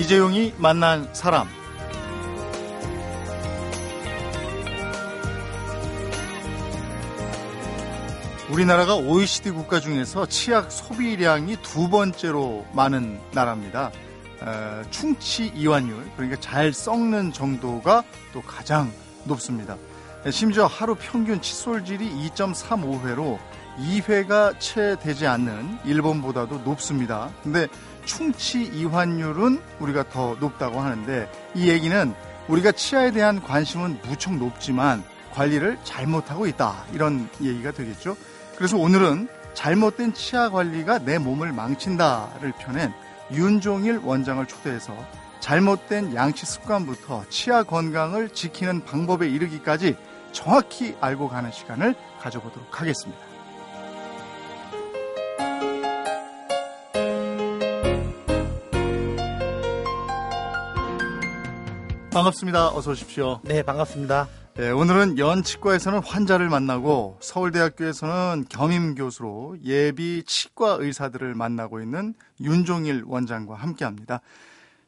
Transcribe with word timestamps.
이재용이 0.00 0.54
만난 0.56 1.12
사람. 1.12 1.46
우리나라가 8.48 8.96
OECD 8.96 9.50
국가 9.50 9.78
중에서 9.78 10.24
치약 10.24 10.72
소비량이 10.72 11.56
두 11.60 11.90
번째로 11.90 12.64
많은 12.72 13.20
나라입니다. 13.32 13.92
어, 14.40 14.82
충치 14.90 15.48
이완율, 15.54 16.10
그러니까 16.16 16.40
잘 16.40 16.72
썩는 16.72 17.34
정도가 17.34 18.02
또 18.32 18.40
가장 18.40 18.90
높습니다. 19.24 19.76
심지어 20.30 20.64
하루 20.64 20.94
평균 20.94 21.42
칫솔질이 21.42 22.30
2.35회로 22.30 23.38
2회가 23.78 24.58
채 24.58 24.96
되지 24.98 25.26
않는 25.26 25.78
일본보다도 25.84 26.62
높습니다. 26.64 27.30
근데 27.42 27.68
충치 28.04 28.62
이완율은 28.62 29.60
우리가 29.78 30.08
더 30.08 30.36
높다고 30.40 30.80
하는데 30.80 31.30
이 31.54 31.68
얘기는 31.68 32.14
우리가 32.48 32.72
치아에 32.72 33.10
대한 33.12 33.40
관심은 33.42 34.00
무척 34.04 34.34
높지만 34.34 35.02
관리를 35.32 35.78
잘못하고 35.84 36.46
있다. 36.46 36.84
이런 36.92 37.28
얘기가 37.40 37.70
되겠죠. 37.72 38.16
그래서 38.56 38.76
오늘은 38.76 39.28
잘못된 39.54 40.14
치아 40.14 40.50
관리가 40.50 40.98
내 41.00 41.18
몸을 41.18 41.52
망친다를 41.52 42.52
펴낸 42.58 42.92
윤종일 43.32 44.00
원장을 44.02 44.44
초대해서 44.46 44.96
잘못된 45.40 46.14
양치 46.14 46.44
습관부터 46.46 47.24
치아 47.30 47.62
건강을 47.62 48.30
지키는 48.30 48.84
방법에 48.84 49.28
이르기까지 49.28 49.96
정확히 50.32 50.94
알고 51.00 51.28
가는 51.28 51.50
시간을 51.50 51.94
가져보도록 52.20 52.80
하겠습니다. 52.80 53.29
반갑습니다. 62.20 62.74
어서 62.76 62.90
오십시오. 62.90 63.40
네, 63.44 63.62
반갑습니다. 63.62 64.28
네, 64.54 64.70
오늘은 64.70 65.16
연치과에서는 65.18 66.00
환자를 66.04 66.50
만나고 66.50 67.16
서울대학교에서는 67.20 68.44
겸임 68.50 68.94
교수로 68.94 69.56
예비 69.64 70.22
치과 70.26 70.76
의사들을 70.78 71.34
만나고 71.34 71.80
있는 71.80 72.12
윤종일 72.40 73.04
원장과 73.06 73.54
함께 73.54 73.86
합니다. 73.86 74.20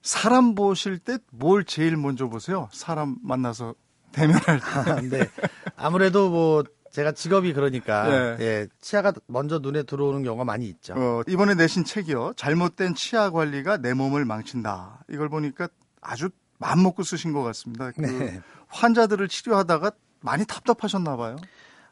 사람 0.03 0.55
보실 0.55 0.99
때 0.99 1.17
뭘 1.31 1.65
제일 1.65 1.97
먼저 1.97 2.29
보세요? 2.29 2.69
사람 2.71 3.17
만나서 3.23 3.75
대면할 4.13 4.61
때. 4.61 4.67
아, 4.91 5.01
네. 5.01 5.31
아무래도 5.77 6.29
뭐 6.29 6.65
제가 6.91 7.13
직업이 7.13 7.55
그러니까 7.55 8.37
네. 8.37 8.45
예, 8.45 8.67
치아가 8.83 9.13
먼저 9.27 9.59
눈에 9.59 9.85
들어오는 9.85 10.23
경우가 10.23 10.45
많이 10.45 10.67
있죠. 10.67 10.95
어, 10.97 11.23
이번에 11.27 11.55
내신 11.55 11.85
책이요. 11.85 12.35
잘못된 12.37 12.95
치아 12.95 13.31
관리가 13.31 13.79
내 13.79 13.95
몸을 13.95 14.27
망친다. 14.27 15.05
이걸 15.09 15.31
보니까 15.31 15.69
아주 16.03 16.29
마음 16.63 16.83
먹고 16.85 17.03
쓰신 17.03 17.33
것 17.33 17.43
같습니다. 17.43 17.91
그 17.91 18.01
네. 18.01 18.41
환자들을 18.69 19.27
치료하다가 19.29 19.91
많이 20.21 20.47
답답하셨나 20.47 21.17
봐요. 21.17 21.37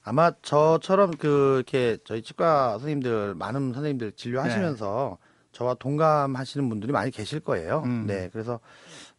아마 0.05 0.31
저처럼 0.43 1.11
그 1.19 1.57
이렇게 1.57 1.99
저희 2.05 2.23
치과 2.23 2.71
선생님들 2.79 3.35
많은 3.35 3.73
선생님들 3.75 4.13
진료하시면서 4.13 5.19
저와 5.53 5.75
동감하시는 5.75 6.69
분들이 6.69 6.93
많이 6.93 7.11
계실 7.11 7.41
거예요. 7.41 7.83
음. 7.85 8.07
네. 8.07 8.31
그래서 8.33 8.61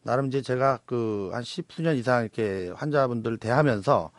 나름 0.03 0.27
이제 0.27 0.41
제가 0.41 0.79
그 0.85 1.29
한 1.33 1.44
십수년 1.44 1.97
이상 1.97 2.22
이렇게 2.23 2.72
환자분들을 2.75 3.38
대하면서 3.38 4.11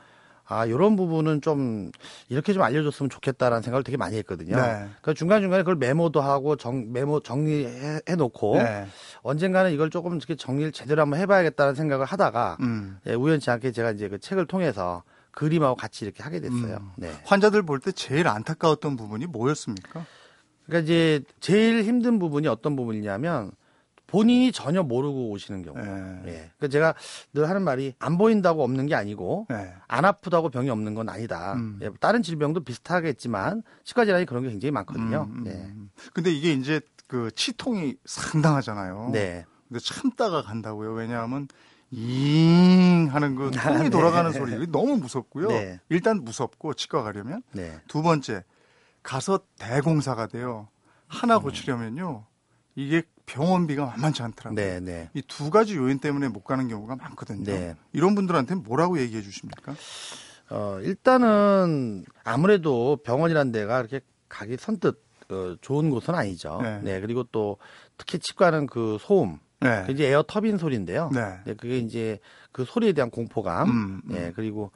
아, 0.52 0.68
요런 0.68 0.96
부분은 0.96 1.40
좀 1.40 1.90
이렇게 2.28 2.52
좀 2.52 2.62
알려줬으면 2.62 3.10
좋겠다라는 3.10 3.62
생각을 3.62 3.82
되게 3.84 3.96
많이 3.96 4.16
했거든요. 4.18 4.56
네. 4.56 4.88
그 5.00 5.14
중간중간에 5.14 5.62
그걸 5.62 5.76
메모도 5.76 6.20
하고 6.20 6.56
정, 6.56 6.92
메모 6.92 7.20
정리해 7.20 8.00
놓고 8.16 8.56
네. 8.58 8.86
언젠가는 9.22 9.72
이걸 9.72 9.90
조금 9.90 10.16
이렇게 10.16 10.34
정리를 10.36 10.72
제대로 10.72 11.02
한번 11.02 11.18
해봐야겠다는 11.20 11.74
생각을 11.74 12.04
하다가 12.06 12.58
음. 12.60 12.98
예, 13.06 13.14
우연치 13.14 13.50
않게 13.50 13.72
제가 13.72 13.90
이제 13.92 14.08
그 14.08 14.18
책을 14.18 14.46
통해서 14.46 15.02
그림하고 15.30 15.74
같이 15.76 16.04
이렇게 16.04 16.22
하게 16.22 16.40
됐어요. 16.40 16.76
음. 16.80 16.90
네. 16.96 17.10
환자들 17.24 17.62
볼 17.62 17.80
때 17.80 17.90
제일 17.92 18.28
안타까웠던 18.28 18.96
부분이 18.96 19.26
뭐였습니까? 19.26 20.04
그러니까 20.66 20.84
이제 20.84 21.22
제일 21.40 21.82
힘든 21.84 22.18
부분이 22.18 22.46
어떤 22.48 22.76
부분이냐면 22.76 23.50
본인이 24.12 24.52
전혀 24.52 24.82
모르고 24.82 25.30
오시는 25.30 25.62
경우. 25.62 25.78
네. 25.78 26.22
예. 26.26 26.50
그러니까 26.58 26.68
제가 26.68 26.94
늘 27.32 27.48
하는 27.48 27.62
말이 27.62 27.94
안 27.98 28.18
보인다고 28.18 28.62
없는 28.62 28.84
게 28.84 28.94
아니고 28.94 29.46
네. 29.48 29.72
안 29.88 30.04
아프다고 30.04 30.50
병이 30.50 30.68
없는 30.68 30.94
건 30.94 31.08
아니다. 31.08 31.54
음. 31.54 31.78
예, 31.80 31.88
다른 31.98 32.22
질병도 32.22 32.62
비슷하겠지만 32.62 33.62
치과 33.84 34.04
질환이 34.04 34.26
그런 34.26 34.42
게 34.42 34.50
굉장히 34.50 34.70
많거든요. 34.70 35.28
음, 35.30 35.38
음, 35.38 35.44
네. 35.44 35.52
음. 35.52 35.90
근데 36.12 36.30
이게 36.30 36.52
이제 36.52 36.82
그 37.06 37.30
치통이 37.34 37.96
상당하잖아요. 38.04 39.08
네. 39.14 39.46
근데 39.66 39.80
참다가 39.82 40.42
간다고요. 40.42 40.92
왜냐하면 40.92 41.48
잉 41.90 43.08
하는 43.10 43.34
그 43.34 43.50
통이 43.64 43.84
네. 43.84 43.88
돌아가는 43.88 44.30
소리 44.30 44.56
이게 44.56 44.66
너무 44.66 44.98
무섭고요. 44.98 45.48
네. 45.48 45.80
일단 45.88 46.22
무섭고 46.22 46.74
치과 46.74 47.02
가려면 47.02 47.42
네. 47.52 47.80
두 47.88 48.02
번째 48.02 48.44
가서 49.02 49.40
대공사가 49.58 50.26
돼요. 50.26 50.68
하나 51.08 51.38
고치려면요. 51.38 52.26
이게 52.74 53.04
병원비가 53.32 53.86
만만치 53.86 54.22
않더라고요. 54.22 54.54
네, 54.54 54.80
네. 54.80 55.10
이두 55.14 55.50
가지 55.50 55.76
요인 55.76 55.98
때문에 55.98 56.28
못 56.28 56.44
가는 56.44 56.68
경우가 56.68 56.96
많거든요. 56.96 57.44
네. 57.44 57.74
이런 57.92 58.14
분들한테 58.14 58.56
뭐라고 58.56 59.00
얘기해 59.00 59.22
주십니까? 59.22 59.74
어, 60.50 60.78
일단은 60.82 62.04
아무래도 62.24 62.98
병원이란 63.04 63.52
데가 63.52 63.78
그렇게 63.78 64.04
가기 64.28 64.58
선뜻 64.58 65.02
어, 65.30 65.56
좋은 65.62 65.88
곳은 65.88 66.14
아니죠. 66.14 66.60
네. 66.62 66.80
네. 66.82 67.00
그리고 67.00 67.24
또 67.24 67.56
특히 67.96 68.18
치과는 68.18 68.66
그 68.66 68.98
소음, 69.00 69.38
네. 69.60 69.84
그 69.86 69.92
이제 69.92 70.08
에어 70.08 70.22
터빈 70.26 70.58
소리인데요. 70.58 71.10
네. 71.14 71.38
네, 71.46 71.54
그게 71.54 71.78
이제 71.78 72.18
그 72.50 72.66
소리에 72.66 72.92
대한 72.92 73.10
공포감. 73.10 73.70
음, 73.70 74.02
음. 74.04 74.12
네, 74.12 74.32
그리고 74.36 74.72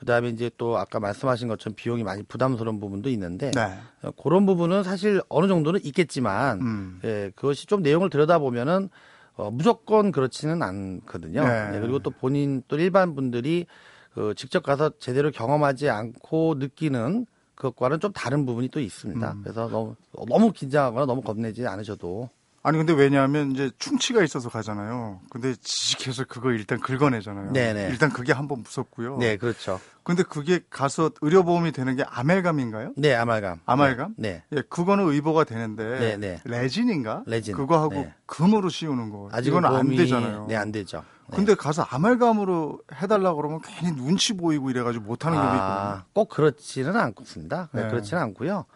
그 0.00 0.06
다음에 0.06 0.30
이제 0.30 0.50
또 0.56 0.78
아까 0.78 0.98
말씀하신 0.98 1.46
것처럼 1.46 1.74
비용이 1.76 2.04
많이 2.04 2.22
부담스러운 2.22 2.80
부분도 2.80 3.10
있는데 3.10 3.50
네. 3.50 3.78
어, 4.02 4.10
그런 4.12 4.46
부분은 4.46 4.82
사실 4.82 5.20
어느 5.28 5.46
정도는 5.46 5.80
있겠지만 5.84 6.60
음. 6.62 7.00
예, 7.04 7.30
그것이 7.36 7.66
좀 7.66 7.82
내용을 7.82 8.08
들여다보면은 8.08 8.88
어, 9.34 9.50
무조건 9.50 10.10
그렇지는 10.10 10.62
않거든요. 10.62 11.44
네. 11.44 11.70
네, 11.72 11.80
그리고 11.80 11.98
또 11.98 12.10
본인 12.10 12.62
또 12.66 12.78
일반 12.78 13.14
분들이 13.14 13.66
그 14.14 14.34
직접 14.36 14.62
가서 14.62 14.90
제대로 14.98 15.30
경험하지 15.30 15.90
않고 15.90 16.54
느끼는 16.56 17.26
그것과는 17.54 18.00
좀 18.00 18.10
다른 18.14 18.46
부분이 18.46 18.68
또 18.68 18.80
있습니다. 18.80 19.32
음. 19.32 19.40
그래서 19.42 19.68
너무 19.68 19.96
너무 20.30 20.50
긴장하거나 20.50 21.04
너무 21.04 21.20
겁내지 21.20 21.66
않으셔도 21.66 22.30
아니 22.62 22.76
근데 22.76 22.92
왜냐하면 22.92 23.52
이제 23.52 23.70
충치가 23.78 24.22
있어서 24.22 24.50
가잖아요. 24.50 25.20
근데 25.30 25.54
지식해서 25.54 26.24
그거 26.28 26.50
일단 26.52 26.78
긁어내잖아요. 26.78 27.52
네네. 27.52 27.88
일단 27.88 28.10
그게 28.12 28.34
한번 28.34 28.62
무섭고요. 28.62 29.16
네, 29.16 29.38
그렇죠. 29.38 29.80
근데 30.02 30.22
그게 30.22 30.60
가서 30.68 31.10
의료보험이 31.22 31.72
되는 31.72 31.96
게 31.96 32.04
아멜감인가요? 32.06 32.92
네, 32.96 33.14
아말감. 33.14 33.60
아말감? 33.64 34.14
네. 34.18 34.42
예, 34.52 34.62
그거는 34.68 35.08
의보가 35.08 35.44
되는데 35.44 35.98
네, 35.98 36.16
네. 36.18 36.40
레진인가? 36.44 37.22
레진. 37.26 37.54
그거하고 37.56 37.94
네. 37.94 38.14
금으로 38.26 38.68
씌우는 38.68 39.08
거. 39.10 39.30
아직 39.32 39.48
이건 39.50 39.64
안 39.64 39.72
보험이- 39.72 39.96
되잖아요. 39.96 40.44
네, 40.46 40.56
안 40.56 40.70
되죠. 40.70 41.02
네. 41.30 41.36
근데 41.36 41.54
가서 41.54 41.82
아말감으로 41.88 42.80
해달라 42.94 43.32
그러면 43.34 43.60
괜히 43.64 43.94
눈치 43.96 44.34
보이고 44.34 44.68
이래가지고 44.68 45.04
못하는 45.04 45.38
있거든요. 45.38 45.62
아, 45.62 46.04
꼭 46.12 46.28
그렇지는 46.28 46.94
않습니다. 46.96 47.68
네, 47.72 47.84
네. 47.84 47.88
그렇지는 47.88 48.22
않고요. 48.22 48.66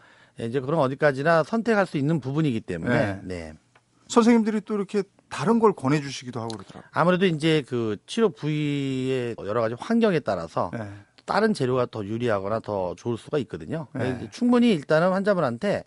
예, 0.41 0.47
이제 0.47 0.61
그런 0.61 0.81
어디까지나 0.81 1.43
선택할 1.43 1.87
수 1.87 1.99
있는 1.99 2.19
부분이기 2.21 2.61
때문에 2.63 3.21
네. 3.25 3.55
네. 4.05 4.15
선생님들이 4.15 4.61
또 4.63 4.75
이렇게 4.75 5.03
다른 5.29 5.59
걸 5.59 5.73
권해주시기도 5.73 6.41
하고 6.41 6.57
그러더라고요. 6.57 6.89
아무래도 6.93 7.27
이제 7.27 7.65
그 7.69 7.97
치료 8.07 8.29
부위의 8.29 9.37
여러 9.41 9.61
가지 9.61 9.75
환경에 9.79 10.21
따라서 10.21 10.71
네. 10.73 10.89
다른 11.25 11.55
재료가 11.55 11.87
더 11.87 12.05
유리하거나 12.05 12.61
더 12.61 12.95
좋을 12.97 13.17
수가 13.17 13.39
있거든요. 13.39 13.89
네. 13.95 14.29
충분히 14.31 14.73
일단은 14.73 15.13
환자분한테 15.13 15.85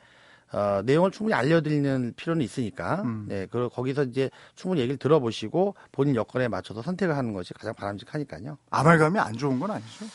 어, 0.54 0.82
내용을 0.86 1.12
충분히 1.12 1.34
알려드리는 1.34 2.14
필요는 2.16 2.42
있으니까, 2.42 3.02
음. 3.04 3.26
네, 3.28 3.48
그 3.48 3.70
거기서 3.70 4.04
이제 4.04 4.30
충분히 4.56 4.82
얘기를 4.82 4.98
들어보시고 4.98 5.76
본인 5.92 6.16
여건에 6.16 6.48
맞춰서 6.48 6.82
선택을 6.82 7.18
하는 7.18 7.34
것이 7.34 7.54
가장 7.54 7.74
바람직하니까요. 7.74 8.58
아말감이 8.70 9.20
안 9.20 9.34
좋은 9.34 9.60
건 9.60 9.72
아니죠? 9.72 10.06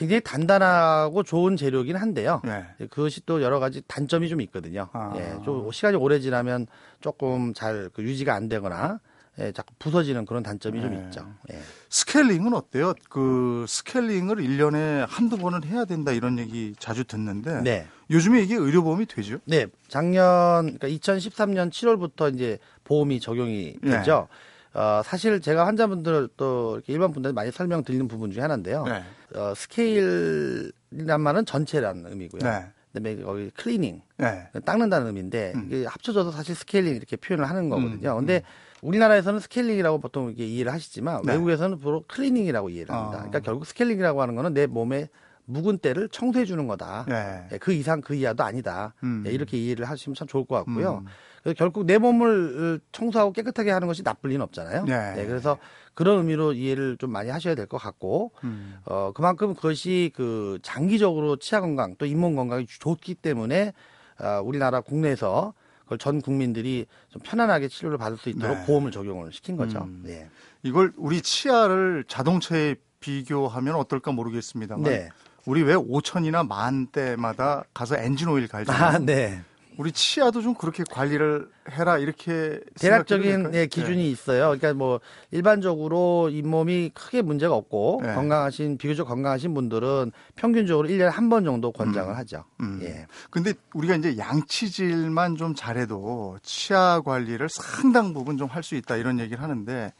굉장히 0.00 0.22
단단하고 0.22 1.22
좋은 1.24 1.58
재료긴 1.58 1.96
한데요. 1.96 2.40
네. 2.42 2.64
예, 2.80 2.86
그것이 2.86 3.20
또 3.26 3.42
여러 3.42 3.60
가지 3.60 3.82
단점이 3.86 4.30
좀 4.30 4.40
있거든요. 4.40 4.88
아. 4.94 5.12
예, 5.16 5.36
좀 5.44 5.70
시간이 5.70 5.96
오래 5.98 6.18
지나면 6.20 6.66
조금 7.02 7.52
잘 7.52 7.90
그 7.92 8.02
유지가 8.02 8.34
안 8.34 8.48
되거나 8.48 8.98
예, 9.38 9.52
자꾸 9.52 9.74
부서지는 9.78 10.24
그런 10.24 10.42
단점이 10.42 10.80
좀 10.80 10.94
네. 10.94 11.04
있죠. 11.04 11.26
예. 11.52 11.58
스케일링은 11.90 12.54
어때요? 12.54 12.94
그 13.10 13.66
스케일링을 13.68 14.36
1년에 14.36 15.06
한두 15.06 15.36
번은 15.36 15.64
해야 15.64 15.84
된다 15.84 16.12
이런 16.12 16.38
얘기 16.38 16.74
자주 16.78 17.04
듣는데 17.04 17.60
네. 17.60 17.86
요즘에 18.10 18.40
이게 18.42 18.54
의료보험이 18.56 19.04
되죠? 19.04 19.38
네, 19.44 19.66
작년 19.88 20.78
그러니까 20.78 20.88
2013년 20.88 21.70
7월부터 21.70 22.34
이제 22.34 22.58
보험이 22.84 23.20
적용이 23.20 23.76
네. 23.82 23.90
됐죠. 23.98 24.28
어, 24.72 25.02
사실 25.04 25.40
제가 25.40 25.66
환자분들 25.66 26.28
또 26.36 26.74
이렇게 26.76 26.92
일반 26.92 27.12
분들 27.12 27.32
많이 27.32 27.50
설명드리는 27.50 28.06
부분 28.08 28.30
중에 28.30 28.42
하나인데요. 28.42 28.84
네. 28.84 29.02
어, 29.34 29.52
스케일이란 29.54 31.20
말은 31.20 31.44
전체라는 31.46 32.06
의미고요. 32.06 32.42
네. 32.42 32.66
그다음에 32.92 33.22
거기 33.22 33.50
클리닝 33.50 34.02
네. 34.18 34.48
닦는다는 34.64 35.08
의미인데 35.08 35.52
음. 35.54 35.64
이게 35.66 35.86
합쳐져서 35.86 36.32
사실 36.32 36.54
스케일링 36.54 36.96
이렇게 36.96 37.16
표현을 37.16 37.48
하는 37.48 37.68
거거든요. 37.68 38.12
음, 38.14 38.18
근데 38.18 38.42
우리나라에서는 38.82 39.40
스케일링이라고 39.40 40.00
보통 40.00 40.28
이렇게 40.28 40.46
이해를 40.46 40.72
하시지만 40.72 41.22
네. 41.24 41.32
외국에서는 41.34 41.78
주로 41.80 42.04
클리닝이라고 42.08 42.70
이해를 42.70 42.94
합니다. 42.94 43.18
어. 43.18 43.20
그러니까 43.20 43.40
결국 43.40 43.66
스케일링이라고 43.66 44.22
하는 44.22 44.34
거는 44.34 44.54
내 44.54 44.66
몸에 44.66 45.08
묵은 45.50 45.78
때를 45.78 46.08
청소해 46.08 46.44
주는 46.44 46.66
거다. 46.66 47.04
네. 47.08 47.48
예, 47.52 47.58
그 47.58 47.72
이상 47.72 48.00
그 48.00 48.14
이하도 48.14 48.42
아니다. 48.44 48.94
음. 49.02 49.24
예, 49.26 49.30
이렇게 49.32 49.56
이해를 49.58 49.84
하시면 49.84 50.14
참 50.14 50.26
좋을 50.28 50.44
것 50.44 50.56
같고요. 50.56 51.02
음. 51.04 51.06
그래서 51.42 51.56
결국 51.56 51.84
내 51.86 51.98
몸을 51.98 52.80
청소하고 52.92 53.32
깨끗하게 53.32 53.70
하는 53.70 53.88
것이 53.88 54.02
나쁠 54.02 54.30
리는 54.30 54.42
없잖아요. 54.42 54.84
네. 54.84 55.14
예, 55.18 55.26
그래서 55.26 55.58
그런 55.94 56.18
의미로 56.18 56.52
이해를 56.52 56.96
좀 56.98 57.10
많이 57.10 57.30
하셔야 57.30 57.54
될 57.54 57.66
것 57.66 57.78
같고, 57.78 58.32
음. 58.44 58.76
어, 58.84 59.12
그만큼 59.14 59.54
그것이 59.54 60.12
그 60.14 60.58
장기적으로 60.62 61.36
치아 61.36 61.60
건강 61.60 61.94
또 61.98 62.06
잇몸 62.06 62.36
건강이 62.36 62.66
좋기 62.66 63.14
때문에 63.16 63.72
어, 64.20 64.40
우리나라 64.44 64.80
국내에서 64.80 65.54
그걸 65.84 65.98
전 65.98 66.20
국민들이 66.20 66.86
좀 67.08 67.20
편안하게 67.24 67.68
치료를 67.68 67.98
받을 67.98 68.16
수 68.16 68.28
있도록 68.28 68.58
네. 68.58 68.66
보험을 68.66 68.90
적용을 68.92 69.32
시킨 69.32 69.56
거죠. 69.56 69.80
음. 69.80 70.02
네. 70.04 70.28
이걸 70.62 70.92
우리 70.96 71.20
치아를 71.20 72.04
자동차에 72.06 72.76
비교하면 73.00 73.74
어떨까 73.76 74.12
모르겠습니다만 74.12 74.84
네. 74.84 75.08
우리 75.46 75.62
왜 75.62 75.74
5천이나 75.74 76.46
만 76.46 76.86
대마다 76.88 77.64
가서 77.74 77.96
엔진 77.96 78.28
오일 78.28 78.48
갈잖아요. 78.48 78.84
아, 78.84 78.98
네. 78.98 79.42
우리 79.78 79.92
치아도 79.92 80.42
좀 80.42 80.54
그렇게 80.54 80.84
관리를 80.90 81.48
해라 81.70 81.96
이렇게 81.96 82.60
대략적인? 82.78 83.52
예, 83.54 83.64
기준이 83.66 84.10
있어요. 84.10 84.48
그러니까 84.48 84.74
뭐 84.74 85.00
일반적으로 85.30 86.28
잇몸이 86.30 86.90
크게 86.92 87.22
문제가 87.22 87.54
없고 87.54 88.00
네. 88.04 88.14
건강하신 88.14 88.76
비교적 88.76 89.08
건강하신 89.08 89.54
분들은 89.54 90.12
평균적으로 90.34 90.86
1년에 90.86 91.10
한 91.10 91.30
번 91.30 91.44
정도 91.44 91.72
권장을 91.72 92.14
하죠. 92.18 92.44
음. 92.60 92.80
예. 92.82 93.06
근데 93.30 93.54
우리가 93.72 93.94
이제 93.94 94.18
양치질만 94.18 95.36
좀 95.36 95.54
잘해도 95.54 96.38
치아 96.42 97.00
관리를 97.00 97.48
상당 97.48 98.12
부분 98.12 98.36
좀 98.36 98.48
할 98.50 98.62
수 98.62 98.74
있다 98.74 98.96
이런 98.96 99.18
얘기를 99.18 99.42
하는데 99.42 99.94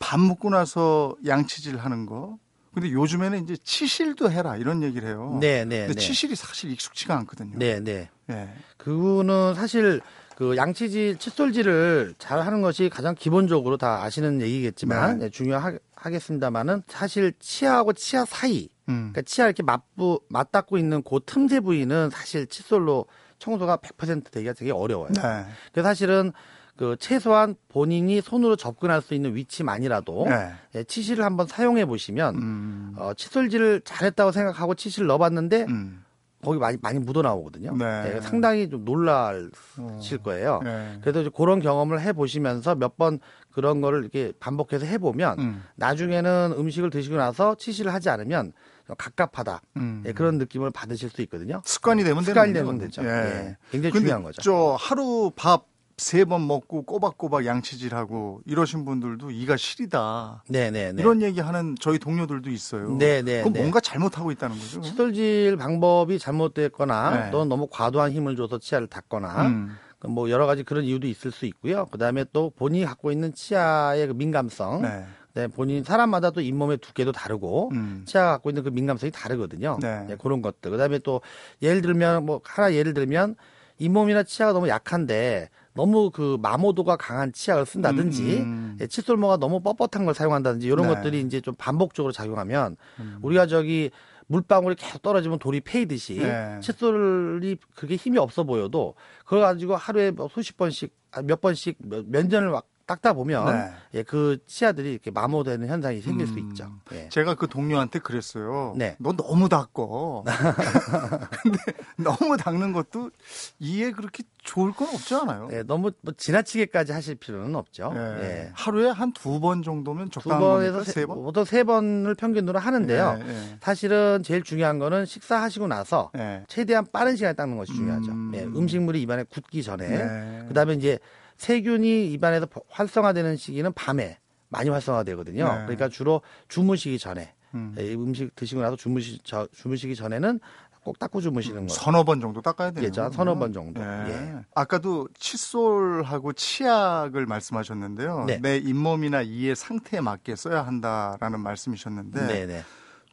밥 0.00 0.18
먹고 0.18 0.50
나서 0.50 1.14
양치질 1.24 1.76
하는 1.78 2.06
거. 2.06 2.36
근데 2.74 2.90
요즘에는 2.90 3.44
이제 3.44 3.56
치실도 3.62 4.30
해라 4.30 4.56
이런 4.56 4.82
얘기를 4.82 5.08
해요. 5.08 5.38
네, 5.40 5.64
네, 5.64 5.86
근데 5.86 5.94
네. 5.94 6.00
치실이 6.00 6.34
사실 6.34 6.70
익숙치가 6.72 7.16
않거든요. 7.18 7.56
네, 7.56 7.80
네. 7.80 8.10
예. 8.30 8.48
그거는 8.76 9.54
사실 9.54 10.00
그 10.36 10.56
양치질, 10.56 11.18
칫솔질을 11.18 12.14
잘 12.18 12.40
하는 12.40 12.60
것이 12.60 12.88
가장 12.88 13.14
기본적으로 13.14 13.76
다 13.76 14.02
아시는 14.02 14.40
얘기겠지만 14.40 15.18
네. 15.18 15.26
예, 15.26 15.30
중요하겠습니다만은 15.30 16.82
사실 16.88 17.32
치아하고 17.38 17.92
치아 17.92 18.24
사이, 18.24 18.68
음. 18.88 19.12
그러니까 19.12 19.22
치아 19.22 19.46
이렇게 19.46 19.62
맞부 19.62 20.20
맞닿고 20.28 20.76
있는 20.76 21.02
그 21.02 21.20
틈새 21.24 21.60
부위는 21.60 22.10
사실 22.10 22.46
칫솔로 22.48 23.06
청소가 23.38 23.76
100% 23.76 24.30
되기가 24.30 24.54
되게 24.54 24.72
어려워요. 24.72 25.10
네. 25.12 25.44
그래서 25.72 25.88
사실은 25.88 26.32
그 26.76 26.96
최소한 26.98 27.54
본인이 27.68 28.20
손으로 28.20 28.56
접근할 28.56 29.00
수 29.00 29.14
있는 29.14 29.34
위치만이라도 29.36 30.26
네. 30.28 30.52
예, 30.74 30.84
치실을 30.84 31.24
한번 31.24 31.46
사용해 31.46 31.86
보시면 31.86 32.34
음. 32.36 32.94
어, 32.96 33.12
칫솔질을 33.14 33.82
잘했다고 33.84 34.32
생각하고 34.32 34.74
치실을 34.74 35.06
넣어봤는데 35.06 35.66
음. 35.68 36.02
거기 36.44 36.58
많이 36.58 36.76
많이 36.82 36.98
묻어 36.98 37.22
나오거든요. 37.22 37.74
네. 37.76 38.14
예, 38.16 38.20
상당히 38.20 38.68
좀 38.68 38.84
놀라실 38.84 39.50
어. 39.78 40.22
거예요. 40.22 40.60
네. 40.64 40.98
그래도 41.00 41.20
이제 41.22 41.30
그런 41.34 41.60
경험을 41.60 42.00
해 42.00 42.12
보시면서 42.12 42.74
몇 42.74 42.96
번 42.96 43.18
그런 43.50 43.80
거를 43.80 44.00
이렇게 44.02 44.32
반복해서 44.40 44.84
해 44.84 44.98
보면 44.98 45.38
음. 45.38 45.62
나중에는 45.76 46.54
음식을 46.58 46.90
드시고 46.90 47.16
나서 47.16 47.54
치실을 47.54 47.94
하지 47.94 48.10
않으면 48.10 48.52
좀 48.86 48.96
갑갑하다 48.98 49.62
음. 49.76 50.02
예, 50.06 50.12
그런 50.12 50.38
느낌을 50.38 50.70
받으실 50.72 51.08
수 51.08 51.22
있거든요. 51.22 51.62
습관이 51.64 52.02
되면 52.02 52.22
습관이 52.24 52.52
되면. 52.52 52.78
되죠. 52.78 53.02
예. 53.04 53.56
굉장히 53.70 53.92
근데 53.92 54.00
중요한 54.00 54.22
거죠. 54.24 54.42
저 54.42 54.76
하루 54.78 55.30
밥 55.36 55.66
세 55.96 56.24
번 56.24 56.46
먹고 56.46 56.82
꼬박꼬박 56.82 57.46
양치질하고 57.46 58.40
이러신 58.46 58.84
분들도 58.84 59.30
이가 59.30 59.56
시리다. 59.56 60.42
네네네. 60.48 61.00
이런 61.00 61.22
얘기하는 61.22 61.76
저희 61.80 61.98
동료들도 61.98 62.50
있어요. 62.50 62.96
네네. 62.98 63.40
그럼 63.40 63.52
네. 63.52 63.60
뭔가 63.60 63.78
잘못하고 63.80 64.32
있다는 64.32 64.56
거죠. 64.58 64.80
칫솔질 64.80 65.56
방법이 65.56 66.18
잘못됐거나 66.18 67.24
네. 67.26 67.30
또는 67.30 67.48
너무 67.48 67.68
과도한 67.70 68.10
힘을 68.12 68.34
줘서 68.36 68.58
치아를 68.58 68.88
닦거나 68.88 69.46
음. 69.46 69.76
그뭐 70.00 70.30
여러 70.30 70.46
가지 70.46 70.64
그런 70.64 70.84
이유도 70.84 71.06
있을 71.06 71.30
수 71.30 71.46
있고요. 71.46 71.86
그다음에 71.86 72.24
또 72.32 72.50
본인이 72.56 72.84
갖고 72.84 73.12
있는 73.12 73.32
치아의 73.32 74.08
그 74.08 74.12
민감성, 74.14 74.82
네. 74.82 75.04
네, 75.34 75.46
본인 75.48 75.82
사람마다 75.84 76.30
또 76.30 76.40
잇몸의 76.40 76.78
두께도 76.78 77.12
다르고 77.12 77.70
음. 77.72 78.02
치아가 78.04 78.32
갖고 78.32 78.50
있는 78.50 78.62
그 78.64 78.68
민감성이 78.68 79.10
다르거든요. 79.12 79.78
네. 79.80 80.04
네, 80.08 80.16
그런 80.16 80.42
것들. 80.42 80.72
그다음에 80.72 80.98
또 80.98 81.20
예를 81.62 81.82
들면 81.82 82.26
뭐 82.26 82.40
하나 82.44 82.74
예를 82.74 82.94
들면 82.94 83.36
잇몸이나 83.78 84.22
치아가 84.24 84.52
너무 84.52 84.68
약한데 84.68 85.50
너무 85.74 86.10
그 86.10 86.38
마모도가 86.40 86.96
강한 86.96 87.32
치약을 87.32 87.66
쓴다든지 87.66 88.38
음. 88.38 88.78
예, 88.80 88.86
칫솔모가 88.86 89.38
너무 89.38 89.60
뻣뻣한 89.60 90.04
걸 90.04 90.14
사용한다든지 90.14 90.66
이런 90.66 90.88
네. 90.88 90.94
것들이 90.94 91.20
이제 91.20 91.40
좀 91.40 91.54
반복적으로 91.56 92.12
작용하면 92.12 92.76
음. 93.00 93.18
우리가 93.22 93.46
저기 93.46 93.90
물방울이 94.26 94.76
계속 94.76 95.02
떨어지면 95.02 95.38
돌이 95.40 95.60
패이듯이 95.60 96.18
네. 96.18 96.58
칫솔이 96.60 97.56
그렇게 97.74 97.96
힘이 97.96 98.18
없어 98.18 98.44
보여도 98.44 98.94
그걸 99.24 99.40
가지고 99.40 99.76
하루에 99.76 100.12
뭐 100.12 100.28
수십 100.28 100.56
번씩 100.56 100.94
아, 101.10 101.22
몇 101.22 101.40
번씩 101.40 101.76
년을 101.80 102.50
막 102.50 102.66
닦다 102.86 103.14
보면 103.14 103.46
네. 103.46 103.72
예, 103.94 104.02
그 104.02 104.38
치아들이 104.46 104.92
이렇게 104.92 105.10
마모되는 105.10 105.68
현상이 105.68 106.00
생길 106.02 106.26
수 106.26 106.34
음. 106.34 106.38
있죠. 106.50 106.70
예. 106.92 107.08
제가 107.08 107.34
그 107.34 107.46
동료한테 107.48 107.98
그랬어요. 108.00 108.74
네. 108.76 108.96
너 108.98 109.12
너무 109.12 109.48
닦어. 109.48 110.22
근데 111.42 111.58
너무 111.96 112.36
닦는 112.36 112.72
것도 112.72 113.10
이에 113.58 113.90
그렇게 113.92 114.22
좋을 114.42 114.72
건 114.72 114.88
없지 114.88 115.14
않아요? 115.14 115.48
예, 115.52 115.62
너무 115.62 115.92
뭐 116.02 116.12
지나치게까지 116.16 116.92
하실 116.92 117.14
필요는 117.14 117.54
없죠. 117.56 117.92
예. 117.96 118.00
예. 118.22 118.50
하루에 118.54 118.90
한 118.90 119.12
두 119.14 119.40
번 119.40 119.62
정도면 119.62 120.10
두 120.10 120.20
적당한 120.20 120.40
번에서 120.40 120.72
겁니까? 120.72 120.84
세, 120.92 121.00
세 121.00 121.06
번? 121.06 121.22
보통 121.22 121.44
세 121.44 121.64
번을 121.64 122.14
평균으로 122.14 122.58
하는데요. 122.58 123.18
예, 123.20 123.28
예. 123.28 123.56
사실은 123.60 124.22
제일 124.22 124.42
중요한 124.42 124.78
거는 124.78 125.06
식사하시고 125.06 125.66
나서 125.68 126.10
예. 126.18 126.44
최대한 126.48 126.84
빠른 126.92 127.16
시간에 127.16 127.32
닦는 127.34 127.56
것이 127.56 127.72
중요하죠. 127.72 128.12
음. 128.12 128.32
예, 128.34 128.42
음식물이 128.42 129.00
입안에 129.02 129.24
굳기 129.24 129.62
전에. 129.62 129.88
네. 129.88 130.44
그다음에 130.48 130.74
이제 130.74 130.98
세균이 131.36 132.12
입안에서 132.12 132.46
활성화되는 132.68 133.36
시기는 133.36 133.72
밤에 133.72 134.18
많이 134.48 134.70
활성화되거든요. 134.70 135.44
네. 135.44 135.60
그러니까 135.62 135.88
주로 135.88 136.22
주무시기 136.48 136.98
전에 136.98 137.34
음. 137.54 137.74
예, 137.78 137.94
음식 137.94 138.34
드시고 138.34 138.60
나서 138.60 138.76
주무시 138.76 139.18
저, 139.24 139.48
주무시기 139.52 139.94
전에는 139.96 140.40
꼭 140.84 140.98
닦고 140.98 141.22
주무시는 141.22 141.66
거. 141.66 141.72
서너 141.72 142.04
번 142.04 142.20
정도 142.20 142.42
닦아야 142.42 142.70
되는 142.70 142.82
겠죠. 142.86 143.04
한 143.04 143.10
서너 143.10 143.36
번 143.36 143.52
정도. 143.54 143.80
예. 143.80 143.86
예. 144.08 144.34
아까도 144.54 145.08
칫솔하고 145.18 146.34
치약을 146.34 147.24
말씀하셨는데요. 147.26 148.24
네. 148.26 148.38
내 148.42 148.58
잇몸이나 148.58 149.22
이의 149.22 149.56
상태에 149.56 150.00
맞게 150.00 150.36
써야 150.36 150.66
한다라는 150.66 151.40
말씀이셨는데 151.40 152.26
네, 152.26 152.46
네. 152.46 152.62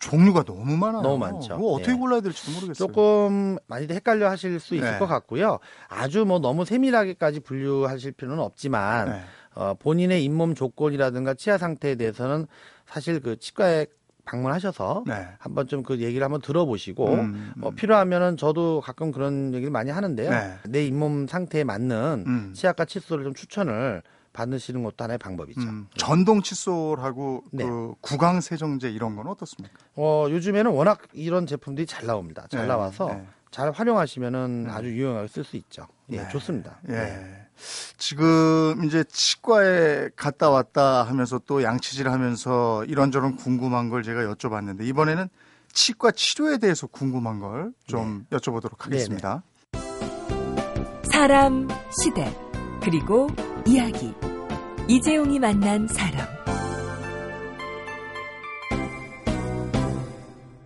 종류가 0.02 0.44
너무 0.44 0.76
많아요. 0.78 1.02
너무 1.02 1.18
많죠. 1.20 1.56
그거 1.56 1.68
어떻게 1.74 1.92
예. 1.94 1.96
골라야 1.96 2.22
될지도 2.22 2.52
모르겠어요. 2.54 2.88
조금 2.88 3.58
많이들 3.68 3.96
헷갈려 3.96 4.30
하실 4.30 4.60
수 4.60 4.76
있을 4.76 4.92
네. 4.94 4.98
것 5.00 5.06
같고요. 5.08 5.60
아주 5.88 6.26
뭐 6.26 6.40
너무 6.40 6.66
세밀하게까지 6.66 7.42
분류하실 7.42 8.14
필요는 8.14 8.40
없지만 8.44 9.10
네. 9.10 9.22
어, 9.54 9.74
본인의 9.76 10.24
잇몸 10.26 10.56
조건이라든가 10.56 11.36
치아 11.36 11.58
상태에 11.58 11.96
대해서는 11.96 12.48
사실 12.86 13.20
그 13.20 13.38
치과에 13.38 13.86
방문하셔서 14.26 15.04
네. 15.08 15.28
한번 15.40 15.68
좀 15.68 15.84
그 15.84 16.00
얘기를 16.00 16.24
한번 16.24 16.42
들어보시고 16.42 17.08
음, 17.14 17.54
뭐 17.58 17.72
음. 17.72 17.76
필요하면은 17.76 18.38
저도 18.38 18.82
가끔 18.82 19.12
그런 19.12 19.54
얘기를 19.54 19.72
많이 19.72 19.92
하는데요. 19.92 20.30
네. 20.30 20.54
내 20.68 20.86
잇몸 20.86 21.28
상태에 21.28 21.64
맞는 21.64 22.24
음. 22.28 22.54
치아과 22.54 22.86
칫솔을 22.86 23.24
좀 23.24 23.34
추천을 23.34 24.02
받으시는 24.34 24.84
것도 24.84 25.04
하나의 25.04 25.18
방법이죠. 25.18 25.62
음, 25.62 25.88
전동 25.98 26.42
칫솔하고 26.42 27.44
네. 27.52 27.66
그 27.66 27.94
구강 28.02 28.42
세정제 28.42 28.90
이런 28.90 29.16
건 29.16 29.28
어떻습니까? 29.28 29.78
어, 29.96 30.28
요즘에는 30.30 30.72
워낙 30.72 31.02
이런 31.14 31.46
제품들이 31.46 31.86
잘 31.86 32.06
나옵니다. 32.06 32.46
잘 32.50 32.62
네, 32.62 32.68
나와서 32.68 33.08
네. 33.08 33.28
잘 33.52 33.72
활용하시면은 33.72 34.68
아주 34.70 34.88
유용하게 34.90 35.28
쓸 35.28 35.44
수 35.44 35.58
있죠. 35.58 35.88
예, 36.10 36.18
네. 36.18 36.30
좋습니다. 36.30 36.80
예. 36.88 36.94
네. 36.94 37.48
지금 37.98 38.84
이제 38.86 39.04
치과에 39.04 40.10
갔다 40.16 40.50
왔다 40.50 41.04
하면서 41.04 41.40
또 41.46 41.62
양치질 41.62 42.10
하면서 42.10 42.84
이런저런 42.86 43.36
궁금한 43.36 43.90
걸 43.90 44.04
제가 44.04 44.22
여쭤봤는데 44.22 44.86
이번에는 44.86 45.28
치과 45.74 46.12
치료에 46.12 46.58
대해서 46.58 46.88
궁금한 46.88 47.40
걸좀 47.40 48.26
네. 48.30 48.38
여쭤보도록 48.38 48.80
하겠습니다. 48.80 49.44
사람, 51.04 51.68
시대, 52.02 52.34
그리고 52.82 53.28
이야기. 53.68 54.14
이재용이 54.88 55.40
만난 55.40 55.88
사람. 55.88 56.28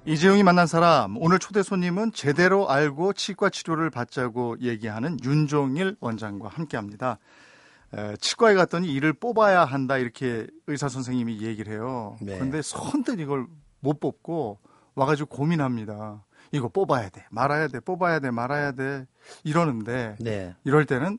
이재용이 0.06 0.44
만난 0.44 0.66
사람 0.68 1.18
오늘 1.18 1.40
초대 1.40 1.62
손님은 1.62 2.14
제대로 2.14 2.70
알고 2.70 3.14
치과 3.14 3.50
치료를 3.50 3.90
받자고 3.90 4.58
얘기하는 4.62 5.18
윤종일 5.24 5.98
원장과 6.00 6.48
함께합니다. 6.48 7.18
에, 7.94 8.16
치과에 8.18 8.54
갔더니 8.54 8.94
이를 8.94 9.14
뽑아야 9.14 9.66
한다 9.66 9.98
이렇게 9.98 10.48
의사 10.68 10.88
선생님이 10.88 11.42
얘기를 11.42 11.74
해요. 11.74 12.18
네. 12.22 12.36
그런데 12.36 12.62
선뜻 12.62 13.20
이걸 13.20 13.48
못 13.80 14.00
뽑고 14.00 14.60
와가지고 14.94 15.36
고민합니다. 15.36 16.24
이거 16.52 16.70
뽑아야 16.70 17.10
돼, 17.10 17.26
말아야 17.32 17.68
돼, 17.68 17.80
뽑아야 17.80 18.20
돼, 18.20 18.32
말아야 18.32 18.72
돼 18.74 19.06
이러는데 19.44 20.16
네. 20.20 20.56
이럴 20.64 20.86
때는 20.86 21.18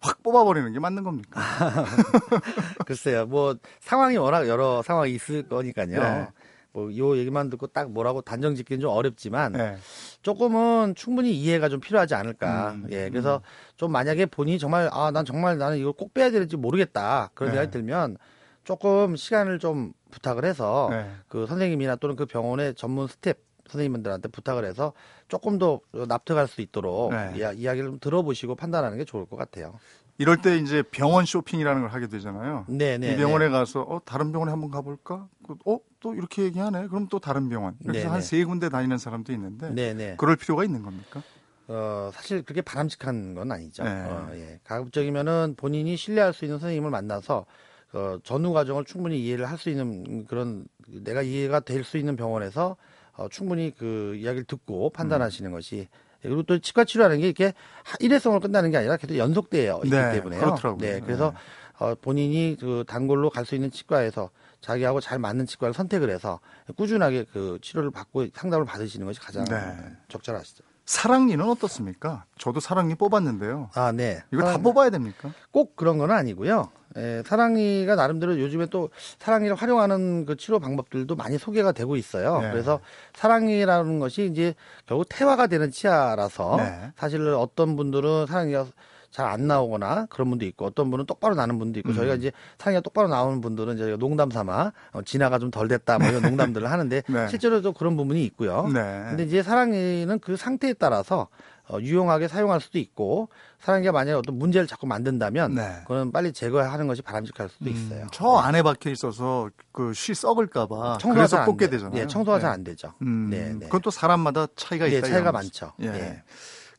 확 0.00 0.22
뽑아버리는 0.22 0.72
게 0.72 0.78
맞는 0.78 1.02
겁니까? 1.02 1.40
글쎄요. 2.86 3.26
뭐 3.26 3.56
상황이 3.80 4.16
워낙 4.16 4.48
여러 4.48 4.82
상황이 4.82 5.12
있을 5.12 5.48
거니까요. 5.48 6.00
네. 6.00 6.28
뭐요 6.72 7.16
얘기만 7.16 7.50
듣고 7.50 7.68
딱 7.68 7.90
뭐라고 7.90 8.20
단정 8.22 8.54
짓기는 8.54 8.80
좀 8.80 8.90
어렵지만 8.90 9.52
네. 9.52 9.76
조금은 10.22 10.94
충분히 10.94 11.32
이해가 11.32 11.68
좀 11.68 11.80
필요하지 11.80 12.14
않을까. 12.14 12.72
음, 12.72 12.86
예. 12.90 13.08
그래서 13.08 13.40
좀 13.76 13.90
만약에 13.90 14.26
본인이 14.26 14.58
정말 14.58 14.88
아, 14.92 15.10
난 15.10 15.24
정말 15.24 15.58
나는 15.58 15.78
이걸 15.78 15.92
꼭 15.92 16.14
빼야 16.14 16.30
될지 16.30 16.56
모르겠다. 16.56 17.30
그런 17.34 17.50
네. 17.50 17.56
생각이 17.56 17.72
들면 17.72 18.18
조금 18.64 19.16
시간을 19.16 19.58
좀 19.58 19.92
부탁을 20.10 20.44
해서 20.44 20.88
네. 20.90 21.10
그 21.26 21.46
선생님이나 21.46 21.96
또는 21.96 22.16
그 22.16 22.26
병원의 22.26 22.74
전문 22.74 23.08
스텝 23.08 23.47
선생님들한테 23.70 24.28
부탁을 24.28 24.64
해서 24.64 24.92
조금 25.28 25.58
더 25.58 25.80
납득할 25.92 26.48
수 26.48 26.60
있도록 26.60 27.12
네. 27.12 27.32
이야, 27.36 27.52
이야기를 27.52 27.90
좀 27.90 27.98
들어보시고 28.00 28.54
판단하는 28.54 28.98
게 28.98 29.04
좋을 29.04 29.26
것 29.26 29.36
같아요. 29.36 29.78
이럴 30.20 30.36
때 30.42 30.56
이제 30.56 30.82
병원 30.82 31.24
쇼핑이라는 31.24 31.82
걸 31.82 31.90
하게 31.92 32.08
되잖아요. 32.08 32.64
네, 32.68 32.98
네. 32.98 33.12
이 33.12 33.16
병원에 33.16 33.48
가서 33.48 33.82
어 33.82 34.00
다른 34.04 34.32
병원에 34.32 34.50
한번 34.50 34.70
가볼까? 34.70 35.28
그, 35.46 35.54
어 35.64 35.84
또 35.84 36.14
이렇게 36.14 36.42
얘기하네. 36.42 36.88
그럼 36.88 37.06
또 37.08 37.20
다른 37.20 37.48
병원. 37.48 37.76
네, 37.78 38.02
한 38.04 38.14
네. 38.14 38.20
세 38.20 38.44
군데 38.44 38.68
다니는 38.68 38.98
사람도 38.98 39.32
있는데 39.32 39.70
네, 39.70 39.94
네. 39.94 40.14
그럴 40.18 40.34
필요가 40.34 40.64
있는 40.64 40.82
겁니까? 40.82 41.22
어, 41.68 42.10
사실 42.14 42.42
그렇게 42.42 42.62
바람직한 42.62 43.34
건 43.34 43.52
아니죠. 43.52 43.84
네. 43.84 43.90
어, 43.90 44.30
예. 44.34 44.58
가급적이면은 44.64 45.54
본인이 45.56 45.96
신뢰할 45.96 46.32
수 46.32 46.44
있는 46.44 46.58
선생님을 46.58 46.90
만나서 46.90 47.44
어, 47.92 48.18
전후 48.24 48.52
과정을 48.52 48.84
충분히 48.86 49.22
이해를 49.24 49.48
할 49.48 49.56
수 49.58 49.70
있는 49.70 50.24
그런 50.26 50.66
내가 50.88 51.22
이해가 51.22 51.60
될 51.60 51.84
수 51.84 51.96
있는 51.98 52.16
병원에서 52.16 52.76
어, 53.18 53.28
충분히 53.28 53.74
그 53.76 54.14
이야기를 54.16 54.44
듣고 54.44 54.90
판단하시는 54.90 55.50
것이 55.50 55.76
예, 55.80 55.88
그리고 56.22 56.42
또 56.44 56.58
치과 56.58 56.84
치료하는 56.84 57.18
게 57.20 57.26
이렇게 57.26 57.52
하- 57.84 57.96
일회성으로 58.00 58.40
끝나는 58.40 58.70
게 58.70 58.76
아니라 58.78 58.96
계속 58.96 59.16
연속되어 59.16 59.80
있기 59.84 59.90
네, 59.90 60.10
때문에요. 60.12 60.40
그렇더라고요. 60.40 60.80
네, 60.80 61.00
그래서 61.00 61.34
어, 61.78 61.94
본인이 61.96 62.56
그 62.58 62.84
단골로 62.86 63.30
갈 63.30 63.44
수 63.44 63.54
있는 63.54 63.70
치과에서 63.70 64.30
자기하고 64.60 65.00
잘 65.00 65.18
맞는 65.18 65.46
치과를 65.46 65.74
선택을 65.74 66.10
해서 66.10 66.40
꾸준하게 66.76 67.26
그 67.32 67.58
치료를 67.62 67.90
받고 67.90 68.26
상담을 68.34 68.64
받으시는 68.66 69.06
것이 69.06 69.20
가장 69.20 69.44
네. 69.44 69.76
적절하시죠. 70.08 70.64
사랑니는 70.92 71.46
어떻습니까? 71.46 72.24
저도 72.38 72.60
사랑니 72.60 72.94
뽑았는데요. 72.94 73.68
아, 73.74 73.92
네. 73.92 74.22
이거 74.32 74.40
다 74.40 74.48
사랑- 74.52 74.62
뽑아야 74.62 74.88
됩니까? 74.88 75.30
꼭 75.50 75.76
그런 75.76 75.98
건 75.98 76.10
아니고요. 76.10 76.70
에, 76.96 77.22
사랑니가 77.26 77.94
나름대로 77.94 78.40
요즘에 78.40 78.66
또 78.70 78.88
사랑니를 79.18 79.54
활용하는 79.54 80.24
그 80.24 80.38
치료 80.38 80.58
방법들도 80.58 81.14
많이 81.14 81.36
소개가 81.36 81.72
되고 81.72 81.94
있어요. 81.96 82.40
네. 82.40 82.50
그래서 82.50 82.80
사랑니라는 83.14 83.98
것이 83.98 84.30
이제 84.32 84.54
결국 84.86 85.04
태화가 85.10 85.48
되는 85.48 85.70
치아라서 85.70 86.56
네. 86.56 86.90
사실 86.96 87.20
어떤 87.34 87.76
분들은 87.76 88.24
사랑니가 88.26 88.64
잘 89.10 89.26
안 89.26 89.46
나오거나 89.46 90.06
그런 90.10 90.28
분도 90.30 90.44
있고 90.46 90.66
어떤 90.66 90.90
분은 90.90 91.06
똑바로 91.06 91.34
나는 91.34 91.58
분도 91.58 91.78
있고 91.80 91.90
음. 91.90 91.94
저희가 91.94 92.14
이제 92.14 92.30
사랑니가 92.58 92.82
똑바로 92.82 93.08
나오는 93.08 93.40
분들은 93.40 93.76
저희가 93.78 93.96
농담 93.96 94.30
삼아 94.30 94.72
어, 94.92 95.02
진화가 95.02 95.38
좀 95.38 95.50
덜 95.50 95.66
됐다 95.68 95.98
뭐 95.98 96.08
이런 96.08 96.20
농담들을 96.54 96.70
하는데 96.70 97.02
네. 97.08 97.28
실제로 97.28 97.60
도 97.62 97.72
그런 97.72 97.96
부분이 97.96 98.22
있고요. 98.26 98.68
네. 98.68 98.80
근데 99.08 99.24
이제 99.24 99.42
사랑니는 99.42 100.18
그 100.20 100.36
상태에 100.36 100.74
따라서 100.74 101.28
어, 101.70 101.78
유용하게 101.80 102.28
사용할 102.28 102.60
수도 102.60 102.78
있고 102.78 103.28
사랑니가 103.60 103.92
만약에 103.92 104.12
어떤 104.12 104.38
문제를 104.38 104.66
자꾸 104.66 104.86
만든다면 104.86 105.54
네. 105.54 105.78
그건 105.82 106.12
빨리 106.12 106.32
제거하는 106.32 106.86
것이 106.86 107.02
바람직할 107.02 107.48
수도 107.48 107.68
있어요. 107.70 108.02
음, 108.02 108.08
저 108.12 108.36
안에 108.36 108.62
박혀 108.62 108.90
있어서 108.90 109.48
그 109.72 109.92
쉬 109.94 110.14
썩을까봐 110.14 110.98
그래서 111.02 111.26
잘안 111.28 111.46
뽑게 111.46 111.66
돼- 111.66 111.76
되잖아요. 111.78 112.00
예, 112.02 112.06
청소가 112.06 112.38
네. 112.38 112.42
잘안 112.42 112.64
되죠. 112.64 112.92
음, 113.02 113.28
네, 113.30 113.52
네. 113.54 113.66
그건 113.66 113.80
또 113.82 113.90
사람마다 113.90 114.46
차이가 114.56 114.86
네, 114.86 114.98
있다. 114.98 115.08
차이가 115.08 115.20
이런 115.20 115.32
많죠. 115.32 115.72
예. 115.80 115.90
네. 115.90 116.22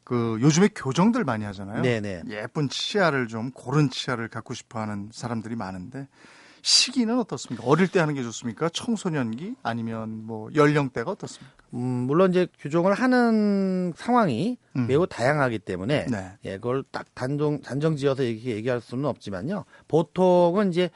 그 0.10 0.40
요즘에 0.42 0.70
교정들 0.74 1.24
많이 1.24 1.46
하잖아요. 1.46 1.84
네, 1.84 2.02
네. 2.02 2.24
예쁜 2.30 2.68
치아를 2.68 3.28
좀 3.28 3.52
고른 3.52 3.92
치아를 3.92 4.28
갖고 4.28 4.56
싶어하는 4.56 5.10
사람들이 5.12 5.56
많은데 5.56 6.08
시기는 6.64 7.16
어떻습니까? 7.20 7.64
어릴 7.68 7.88
때 7.90 8.00
하는 8.00 8.16
게 8.16 8.24
좋습니까? 8.24 8.70
청소년기 8.70 9.58
아니면 9.62 10.26
뭐 10.26 10.50
연령대가 10.56 11.12
어떻습니까? 11.12 11.54
음, 11.76 11.78
물론 12.08 12.32
이제 12.32 12.48
규정을 12.58 12.94
하는 12.94 13.94
상황이 13.96 14.58
음. 14.78 14.88
매우 14.88 15.06
다양하기 15.06 15.60
때문에 15.60 16.08
네. 16.08 16.32
예, 16.44 16.54
그걸 16.54 16.84
딱 16.90 17.06
단정 17.14 17.62
단정 17.62 17.96
지어서 17.96 18.24
얘기, 18.24 18.50
얘기할 18.50 18.82
수는 18.82 19.06
없지만요. 19.06 19.66
보통은 19.88 20.72
이제 20.72 20.90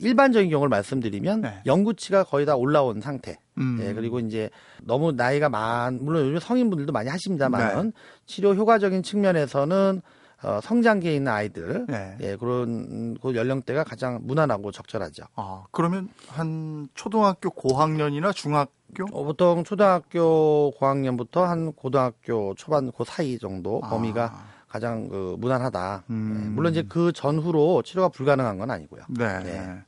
일반적인 0.00 0.50
경우를 0.50 0.68
말씀드리면 0.70 1.40
네. 1.40 1.62
영구치가 1.66 2.24
거의 2.24 2.44
다 2.44 2.56
올라온 2.56 3.00
상태. 3.00 3.38
음. 3.58 3.78
예, 3.80 3.94
그리고 3.94 4.20
이제 4.20 4.50
너무 4.82 5.12
나이가 5.12 5.48
많, 5.48 5.98
물론 6.00 6.26
요즘 6.26 6.38
성인분들도 6.38 6.92
많이 6.92 7.08
하십니다만은 7.08 7.84
네. 7.86 7.92
치료 8.26 8.54
효과적인 8.54 9.02
측면에서는 9.02 10.02
어, 10.42 10.60
성장기에 10.62 11.14
있는 11.14 11.32
아이들, 11.32 11.86
네. 11.88 12.16
예, 12.20 12.36
그런 12.36 12.68
음, 12.68 13.16
그 13.22 13.34
연령대가 13.34 13.84
가장 13.84 14.20
무난하고 14.22 14.70
적절하죠. 14.70 15.24
아, 15.34 15.64
그러면 15.70 16.10
한 16.28 16.88
초등학교 16.94 17.48
고학년이나 17.50 18.32
중학교? 18.32 19.06
어, 19.12 19.24
보통 19.24 19.64
초등학교 19.64 20.72
고학년부터 20.72 21.44
한 21.44 21.72
고등학교 21.72 22.54
초반 22.54 22.92
그 22.92 23.04
사이 23.04 23.38
정도 23.38 23.80
범위가 23.80 24.24
아, 24.24 24.44
가장 24.68 25.08
그 25.08 25.36
무난하다. 25.38 26.04
음. 26.10 26.42
예, 26.44 26.50
물론 26.50 26.72
이제 26.72 26.84
그 26.86 27.12
전후로 27.12 27.82
치료가 27.82 28.10
불가능한 28.10 28.58
건 28.58 28.70
아니고요. 28.70 29.04
네. 29.08 29.42
네. 29.42 29.82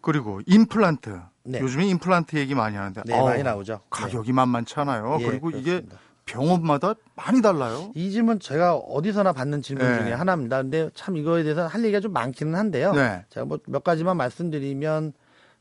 그리고 0.00 0.40
임플란트. 0.46 1.20
네. 1.44 1.60
요즘에 1.60 1.86
임플란트 1.86 2.36
얘기 2.36 2.54
많이 2.54 2.76
하는데 2.76 3.02
네, 3.04 3.14
어우, 3.18 3.26
많이 3.28 3.42
나오죠. 3.42 3.80
가격이 3.90 4.32
만만치 4.32 4.74
않아요. 4.80 5.16
네. 5.18 5.24
예, 5.24 5.26
그리고 5.28 5.50
이게 5.50 5.62
그렇습니다. 5.80 5.98
병원마다 6.24 6.94
많이 7.16 7.42
달라요. 7.42 7.90
이 7.96 8.10
질문 8.12 8.38
제가 8.38 8.76
어디서나 8.76 9.32
받는 9.32 9.60
질문 9.62 9.86
네. 9.86 9.98
중에 9.98 10.12
하나입니다. 10.12 10.62
근데 10.62 10.88
참 10.94 11.16
이거에 11.16 11.42
대해서 11.42 11.66
할 11.66 11.82
얘기가 11.82 12.00
좀 12.00 12.12
많기는 12.12 12.54
한데요. 12.54 12.92
네. 12.92 13.24
제가 13.30 13.44
뭐 13.46 13.58
몇 13.66 13.82
가지만 13.82 14.16
말씀드리면 14.16 15.12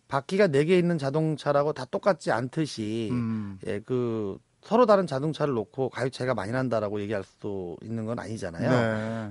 바퀴가 0.08 0.48
네 0.48 0.66
개 0.66 0.78
있는 0.78 0.98
자동차라고 1.00 1.74
다 1.74 1.86
똑같지 1.90 2.32
않듯이 2.32 3.10
음. 3.12 3.58
예, 3.66 3.80
그 3.80 4.38
서로 4.62 4.86
다른 4.86 5.08
자동차를 5.08 5.56
놓고 5.56 5.90
가격 5.90 6.14
차이가 6.14 6.36
많이 6.36 6.52
난다라고 6.52 7.02
얘기할 7.02 7.24
수도 7.24 7.78
있는 7.82 8.06
건 8.06 8.20
아니잖아요. 8.20 8.70
네. 8.70 8.78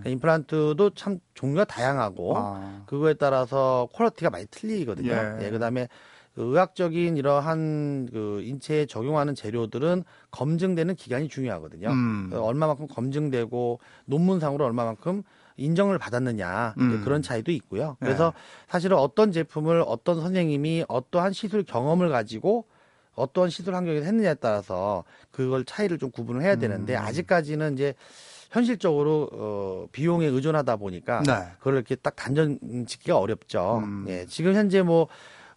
그러니까 0.01 0.11
임플란트도 0.11 0.91
참 0.97 1.21
종류가 1.35 1.67
다양하고 1.67 2.37
아. 2.37 2.83
그거에 2.87 3.15
따라서 3.15 3.89
quality가 3.95 4.31
많이 4.31 4.47
틀리거든요. 4.51 5.13
예. 5.13 5.39
예, 5.47 5.51
그다음에 5.51 5.87
그 6.35 6.43
의학적인 6.43 7.17
이러한 7.17 8.09
그 8.13 8.41
인체에 8.43 8.87
적용하는 8.87 9.35
재료들은 9.35 10.05
검증되는 10.31 10.95
기간이 10.95 11.29
중요하거든요. 11.29 11.91
음. 11.91 12.29
그 12.31 12.41
얼마만큼 12.41 12.87
검증되고 12.87 13.81
논문상으로 14.07 14.65
얼마만큼 14.65 15.23
인정을 15.57 15.99
받았느냐 15.99 16.75
음. 16.79 17.03
그런 17.05 17.21
차이도 17.21 17.53
있고요. 17.53 17.97
네. 18.01 18.07
그래서 18.07 18.33
사실은 18.69 18.97
어떤 18.97 19.33
제품을 19.33 19.85
어떤 19.87 20.21
선생님이 20.21 20.85
어떠한 20.89 21.33
시술 21.33 21.65
경험을 21.65 22.09
가지고 22.09 22.67
어떤 23.15 23.51
시술 23.51 23.75
환경에서 23.75 24.07
했느냐에 24.07 24.35
따라서 24.35 25.05
그걸 25.31 25.65
차이를 25.65 25.99
좀 25.99 26.11
구분을 26.11 26.43
해야 26.43 26.57
되는데 26.57 26.95
음. 26.95 27.03
아직까지는 27.03 27.75
이제 27.75 27.95
현실적으로 28.51 29.29
어, 29.33 29.87
비용에 29.93 30.27
의존하다 30.27 30.77
보니까 30.77 31.23
네. 31.23 31.53
그걸 31.59 31.75
이렇게 31.75 31.95
딱 31.95 32.17
단정 32.17 32.59
짓기가 32.87 33.19
어렵죠. 33.19 33.83
음. 33.85 34.07
예, 34.09 34.27
지금 34.27 34.55
현재 34.55 34.83
뭐 34.83 35.09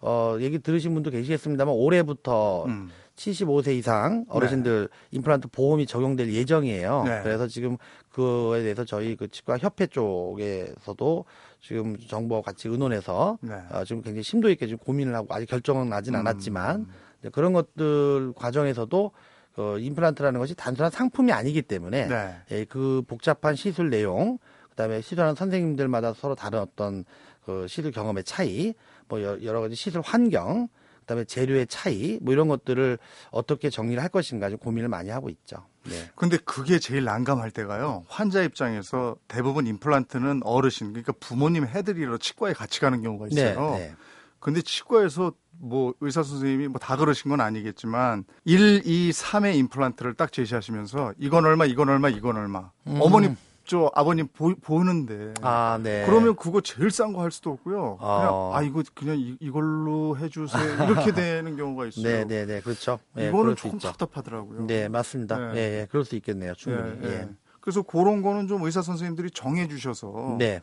어, 0.05 0.37
얘기 0.41 0.59
들으신 0.59 0.93
분도 0.93 1.09
계시겠습니다만 1.09 1.73
올해부터 1.73 2.65
음. 2.65 2.89
75세 3.15 3.73
이상 3.77 4.25
어르신들 4.27 4.89
임플란트 5.11 5.47
보험이 5.49 5.85
적용될 5.85 6.33
예정이에요. 6.33 7.03
네. 7.05 7.21
그래서 7.23 7.47
지금 7.47 7.77
그거에 8.09 8.63
대해서 8.63 8.83
저희 8.83 9.15
그 9.15 9.29
치과 9.29 9.57
협회 9.57 9.87
쪽에서도 9.87 11.25
지금 11.61 11.97
정부와 11.97 12.41
같이 12.41 12.67
의논해서 12.67 13.37
네. 13.41 13.53
어, 13.71 13.85
지금 13.85 14.01
굉장히 14.01 14.23
심도 14.23 14.49
있게 14.49 14.67
지금 14.67 14.79
고민을 14.79 15.15
하고 15.15 15.33
아직 15.33 15.45
결정은 15.45 15.87
나진 15.89 16.15
음. 16.15 16.19
않았지만 16.19 16.87
이제 17.21 17.29
그런 17.29 17.53
것들 17.53 18.33
과정에서도 18.35 19.11
그 19.55 19.79
임플란트라는 19.79 20.39
것이 20.39 20.53
단순한 20.55 20.91
상품이 20.91 21.31
아니기 21.31 21.61
때문에 21.61 22.07
네. 22.07 22.35
예, 22.51 22.65
그 22.65 23.03
복잡한 23.07 23.55
시술 23.55 23.89
내용, 23.89 24.37
그다음에 24.71 24.99
시술하는 24.99 25.35
선생님들마다 25.35 26.13
서로 26.13 26.35
다른 26.35 26.59
어떤 26.59 27.05
그 27.45 27.67
시술 27.67 27.91
경험의 27.91 28.23
차이, 28.23 28.73
뭐 29.13 29.21
여- 29.21 29.43
여러 29.43 29.61
가지 29.61 29.75
시술 29.75 30.01
환경, 30.03 30.67
그다음에 31.01 31.23
재료의 31.25 31.67
차이, 31.67 32.17
뭐 32.21 32.33
이런 32.33 32.47
것들을 32.47 32.97
어떻게 33.29 33.69
정리를 33.69 34.01
할 34.01 34.09
것인가 34.09 34.49
좀 34.49 34.57
고민을 34.57 34.89
많이 34.89 35.09
하고 35.11 35.29
있죠. 35.29 35.57
네. 35.83 36.09
근데 36.15 36.37
그게 36.37 36.79
제일 36.79 37.03
난감할 37.03 37.51
때가요. 37.51 38.05
환자 38.07 38.41
입장에서 38.41 39.15
대부분 39.27 39.67
임플란트는 39.67 40.41
어르신, 40.43 40.87
그러니까 40.93 41.11
부모님 41.19 41.67
해드리러 41.67 42.17
치과에 42.17 42.53
같이 42.53 42.79
가는 42.79 43.01
경우가 43.03 43.27
있어요. 43.27 43.75
네. 43.75 43.93
근데 44.39 44.61
치과에서 44.61 45.33
뭐 45.59 45.93
의사 46.01 46.23
선생님이 46.23 46.67
뭐 46.69 46.79
다 46.79 46.97
그러신 46.97 47.29
건 47.29 47.39
아니겠지만 47.39 48.25
1, 48.45 48.81
2, 48.85 49.11
3의 49.11 49.55
임플란트를 49.57 50.15
딱 50.15 50.31
제시하시면서 50.31 51.13
이건 51.19 51.45
얼마, 51.45 51.65
이건 51.65 51.89
얼마, 51.89 52.09
이건 52.09 52.37
얼마. 52.37 52.71
음. 52.87 52.97
어머니 52.99 53.29
저 53.65 53.89
아버님 53.95 54.27
보, 54.27 54.53
보는데 54.55 55.33
아, 55.41 55.79
네. 55.81 56.03
그러면 56.05 56.35
그거 56.35 56.59
제일 56.61 56.91
싼 56.91 57.13
거 57.13 57.21
할 57.21 57.31
수도 57.31 57.51
없고요. 57.51 57.97
그냥 57.97 58.27
어. 58.33 58.51
아 58.53 58.61
이거 58.61 58.83
그냥 58.93 59.17
이, 59.17 59.37
이걸로 59.39 60.17
해주세요 60.17 60.83
이렇게 60.85 61.11
되는 61.15 61.55
경우가 61.55 61.85
있어요. 61.87 62.03
네, 62.03 62.25
네, 62.25 62.45
네, 62.45 62.59
그렇죠. 62.61 62.99
네, 63.13 63.29
이거는 63.29 63.55
조금 63.55 63.77
있죠. 63.77 63.87
답답하더라고요. 63.89 64.67
네, 64.67 64.89
맞습니다. 64.89 65.37
네. 65.53 65.55
예, 65.55 65.81
예, 65.81 65.87
그럴 65.89 66.03
수 66.03 66.15
있겠네요, 66.17 66.53
충분히. 66.55 66.99
예, 67.03 67.07
예. 67.07 67.13
예. 67.21 67.29
그래서 67.61 67.81
그런 67.81 68.21
거는 68.21 68.49
좀 68.49 68.61
의사 68.63 68.81
선생님들이 68.81 69.31
정해 69.31 69.69
주셔서 69.69 70.35
네, 70.37 70.61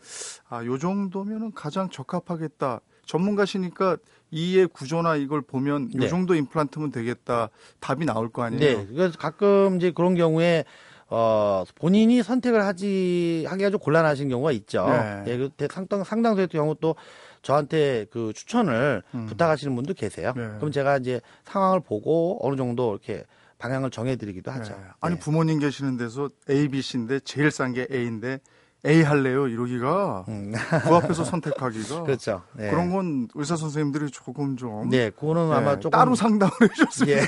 아, 0.50 0.62
요 0.66 0.76
정도면은 0.78 1.52
가장 1.52 1.88
적합하겠다. 1.88 2.80
전문가시니까 3.06 3.96
이의 4.30 4.66
구조나 4.68 5.16
이걸 5.16 5.40
보면 5.40 5.84
요 5.94 5.98
네. 6.00 6.08
정도 6.08 6.34
임플란트면 6.34 6.90
되겠다. 6.92 7.48
답이 7.80 8.04
나올 8.04 8.28
거 8.30 8.42
아니에요. 8.42 8.78
네. 8.78 8.86
그래서 8.86 9.18
가끔 9.18 9.76
이제 9.76 9.90
그런 9.90 10.14
경우에 10.14 10.64
어 11.12 11.64
본인이 11.74 12.22
선택을 12.22 12.64
하지 12.64 13.44
하기가 13.48 13.70
좀 13.70 13.80
곤란하신 13.80 14.28
경우가 14.28 14.52
있죠. 14.52 14.86
네. 14.88 15.24
예, 15.26 15.36
그 15.36 15.50
대- 15.56 15.66
상당 15.70 16.04
상당수의 16.04 16.46
경우 16.48 16.76
또 16.80 16.94
저한테 17.42 18.06
그 18.12 18.32
추천을 18.34 19.02
음. 19.14 19.26
부탁하시는 19.26 19.74
분도 19.74 19.92
계세요. 19.94 20.32
네. 20.36 20.46
그럼 20.58 20.70
제가 20.70 20.98
이제 20.98 21.20
상황을 21.44 21.80
보고 21.80 22.38
어느 22.46 22.54
정도 22.56 22.92
이렇게 22.92 23.24
방향을 23.58 23.90
정해드리기도 23.90 24.50
하죠. 24.52 24.72
네. 24.74 24.80
아니 25.00 25.14
네. 25.16 25.20
부모님 25.20 25.58
계시는 25.58 25.96
데서 25.96 26.28
A, 26.48 26.68
B, 26.68 26.80
C인데 26.80 27.20
제일 27.20 27.50
싼 27.50 27.72
게 27.74 27.86
A인데 27.90 28.38
A 28.86 29.02
할래요 29.02 29.48
이러기가 29.48 30.24
음, 30.28 30.52
그 30.88 30.94
앞에서 30.94 31.24
선택하기가 31.24 32.04
그렇죠. 32.04 32.42
네. 32.54 32.70
그런 32.70 32.90
건 32.90 33.28
의사 33.34 33.56
선생님들이 33.56 34.10
조금 34.12 34.56
좀 34.56 34.88
네, 34.88 35.10
그거는 35.10 35.50
아마 35.52 35.74
네, 35.74 35.80
조금 35.80 35.90
따로 35.90 36.14
상담을 36.14 36.52
해줬어요. 36.78 37.10
예. 37.16 37.20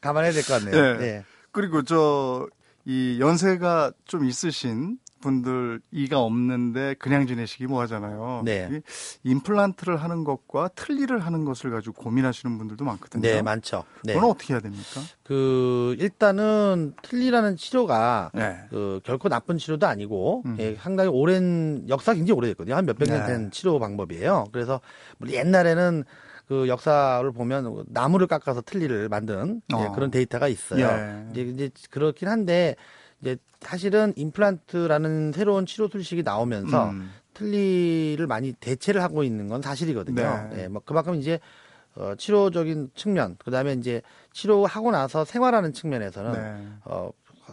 감안해야 0.00 0.32
될 0.32 0.42
것 0.44 0.62
같네요. 0.64 0.98
네. 0.98 1.24
네. 1.48 1.52
그리고 1.52 1.82
저 1.82 2.48
이 2.88 3.18
연세가 3.20 3.92
좀 4.06 4.24
있으신 4.24 4.98
분들 5.20 5.82
이가 5.90 6.20
없는데 6.20 6.94
그냥 6.98 7.26
지내시기 7.26 7.66
뭐 7.66 7.82
하잖아요. 7.82 8.40
네. 8.46 8.70
이 9.24 9.30
임플란트를 9.30 9.98
하는 9.98 10.24
것과 10.24 10.68
틀니를 10.68 11.18
하는 11.18 11.44
것을 11.44 11.70
가지고 11.70 12.02
고민하시는 12.02 12.56
분들도 12.56 12.86
많거든요. 12.86 13.20
네, 13.20 13.42
많죠. 13.42 13.84
네. 14.04 14.14
그건 14.14 14.30
어떻게 14.30 14.54
해야 14.54 14.60
됩니까? 14.62 15.02
그 15.22 15.96
일단은 15.98 16.94
틀니라는 17.02 17.56
치료가 17.56 18.30
네. 18.32 18.58
그 18.70 19.00
결코 19.04 19.28
나쁜 19.28 19.58
치료도 19.58 19.86
아니고 19.86 20.44
음. 20.46 20.56
예, 20.58 20.74
상당히 20.76 21.10
오랜 21.10 21.84
역사 21.90 22.12
가 22.12 22.16
굉장히 22.16 22.38
오래됐거든요. 22.38 22.74
한 22.74 22.86
몇백 22.86 23.10
년 23.10 23.20
네. 23.20 23.26
된 23.26 23.50
치료 23.50 23.78
방법이에요. 23.78 24.46
그래서 24.50 24.80
우리 25.18 25.34
옛날에는 25.34 26.04
그 26.48 26.66
역사를 26.66 27.30
보면 27.30 27.84
나무를 27.88 28.26
깎아서 28.26 28.62
틀니를 28.62 29.10
만든 29.10 29.60
예, 29.72 29.74
어. 29.76 29.92
그런 29.92 30.10
데이터가 30.10 30.48
있어요. 30.48 30.80
예. 30.86 31.26
이제, 31.30 31.42
이제 31.42 31.70
그렇긴 31.90 32.26
한데 32.28 32.74
이제 33.20 33.36
사실은 33.60 34.14
임플란트라는 34.16 35.32
새로운 35.32 35.66
치료 35.66 35.88
술식이 35.88 36.22
나오면서 36.22 36.90
음. 36.90 37.10
틀니를 37.34 38.26
많이 38.26 38.52
대체를 38.52 39.02
하고 39.02 39.22
있는 39.24 39.48
건 39.48 39.60
사실이거든요. 39.60 40.48
네. 40.52 40.62
예, 40.62 40.68
뭐 40.68 40.80
그만큼 40.84 41.16
이제 41.16 41.38
어, 41.96 42.14
치료적인 42.16 42.92
측면, 42.94 43.36
그 43.38 43.50
다음에 43.50 43.72
이제 43.72 44.00
치료하고 44.32 44.90
나서 44.92 45.24
생활하는 45.24 45.72
측면에서는 45.72 46.32
네. 46.32 46.68
어, 46.84 47.10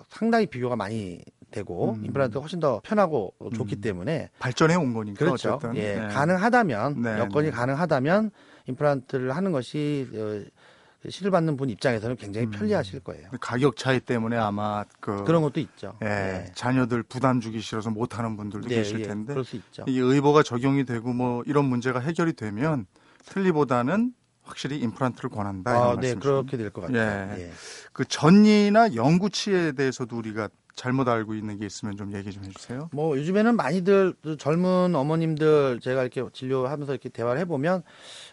상당히 0.10 0.46
비교가 0.46 0.76
많이 0.76 1.20
되고 1.52 1.94
음. 1.94 2.06
임플란트가 2.06 2.40
훨씬 2.40 2.60
더 2.60 2.80
편하고 2.84 3.34
좋기 3.56 3.78
음. 3.78 3.82
때문에 3.82 4.30
발전해 4.40 4.76
온 4.76 4.94
거니까 4.94 5.18
그렇죠. 5.18 5.56
어쨌든. 5.56 5.76
예, 5.78 5.96
네. 5.96 6.08
가능하다면 6.08 7.02
네, 7.02 7.20
여건이 7.20 7.48
네. 7.48 7.52
가능하다면 7.52 8.32
임플란트를 8.68 9.36
하는 9.36 9.52
것이 9.52 10.08
어, 10.14 11.10
시를 11.10 11.30
받는 11.30 11.56
분 11.56 11.70
입장에서는 11.70 12.16
굉장히 12.16 12.48
음. 12.48 12.52
편리하실 12.52 13.02
거예요. 13.02 13.30
가격 13.40 13.78
차이 13.78 14.00
때문에 14.00 14.38
아마 14.38 14.84
그 15.00 15.24
그런 15.24 15.44
것도 15.44 15.60
있죠. 15.60 15.96
예, 16.02 16.06
네. 16.06 16.52
자녀들 16.56 17.04
부담 17.04 17.40
주기 17.42 17.60
싫어서 17.62 17.92
못 17.92 18.18
하는 18.18 18.36
분들도 18.38 18.68
네, 18.68 18.76
계실 18.78 19.02
예, 19.02 19.04
텐데 19.04 19.34
그럴 19.34 19.46
수 19.46 19.56
있죠. 19.58 19.84
이 19.88 20.00
의보가 20.00 20.42
적용이 20.42 20.84
되고 20.86 21.14
뭐 21.14 21.44
이런 21.46 21.66
문제가 21.66 22.00
해결이 22.00 22.34
되면 22.34 22.88
틀니보다는 23.26 24.14
확실히 24.42 24.80
임플란트를 24.80 25.30
권한다 25.30 25.72
아, 25.72 25.90
네, 25.92 25.96
말씀이시죠. 25.96 26.20
그렇게 26.22 26.58
될 26.58 26.72
것 26.72 26.82
같아요. 26.82 27.36
예. 27.38 27.44
예. 27.44 27.52
그 27.94 28.06
전이나 28.06 28.96
영구치에 28.96 29.74
대해서도 29.74 30.18
우리가 30.18 30.50
잘못 30.76 31.08
알고 31.08 31.34
있는 31.34 31.58
게 31.58 31.66
있으면 31.66 31.96
좀 31.96 32.14
얘기 32.14 32.32
좀 32.32 32.44
해주세요. 32.44 32.90
뭐 32.92 33.18
요즘에는 33.18 33.56
많이들 33.56 34.14
그 34.22 34.38
젊은 34.38 34.94
어머님들 34.94 35.80
제가 35.82 36.02
이렇게 36.02 36.24
진료하면서 36.32 36.94
이렇게 36.94 37.10
대화를 37.10 37.40
해보면 37.42 37.84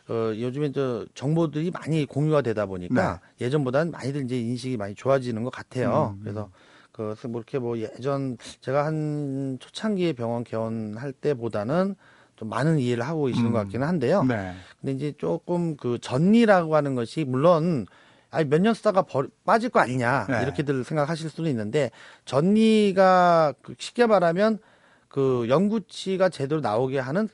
어, 0.08 0.14
요즘에 0.36 0.72
저 0.72 1.06
정보들이 1.14 1.70
많이 1.70 2.04
공유가 2.04 2.42
되다 2.42 2.66
보니까 2.66 3.20
예전보다는 3.40 3.92
많이들 3.92 4.24
이제 4.24 4.38
인식이 4.38 4.76
많이 4.76 4.94
좋아지는 4.94 5.44
것 5.44 5.50
같아요. 5.50 6.16
음. 6.18 6.20
그래서 6.22 6.50
그뭐 6.90 7.38
이렇게 7.38 7.58
뭐 7.58 7.78
예전 7.78 8.36
제가 8.60 8.84
한 8.84 9.58
초창기에 9.60 10.12
병원 10.14 10.42
개원할 10.44 11.12
때보다는 11.12 11.94
좀 12.36 12.48
많은 12.48 12.80
이해를 12.80 13.04
하고 13.06 13.26
계시는 13.26 13.50
음. 13.50 13.52
것 13.52 13.58
같기는 13.60 13.86
한데요. 13.86 14.24
네. 14.24 14.52
근데 14.80 14.92
이제 14.92 15.12
조금 15.16 15.76
그 15.76 15.98
전리라고 16.00 16.74
하는 16.74 16.96
것이 16.96 17.24
물론 17.24 17.86
아니 18.32 18.48
몇 18.48 18.60
년 18.62 18.74
쓰다가 18.74 19.02
버, 19.02 19.24
빠질 19.44 19.68
거 19.68 19.78
아니냐 19.78 20.26
네. 20.28 20.42
이렇게들 20.42 20.82
생각하실 20.84 21.30
수는 21.30 21.50
있는데 21.50 21.90
전리가 22.24 23.54
그 23.62 23.74
쉽게 23.78 24.06
말하면 24.06 24.58
그 25.08 25.46
연구치가 25.48 26.28
제대로 26.30 26.60
나오게 26.60 26.98
하는 26.98 27.28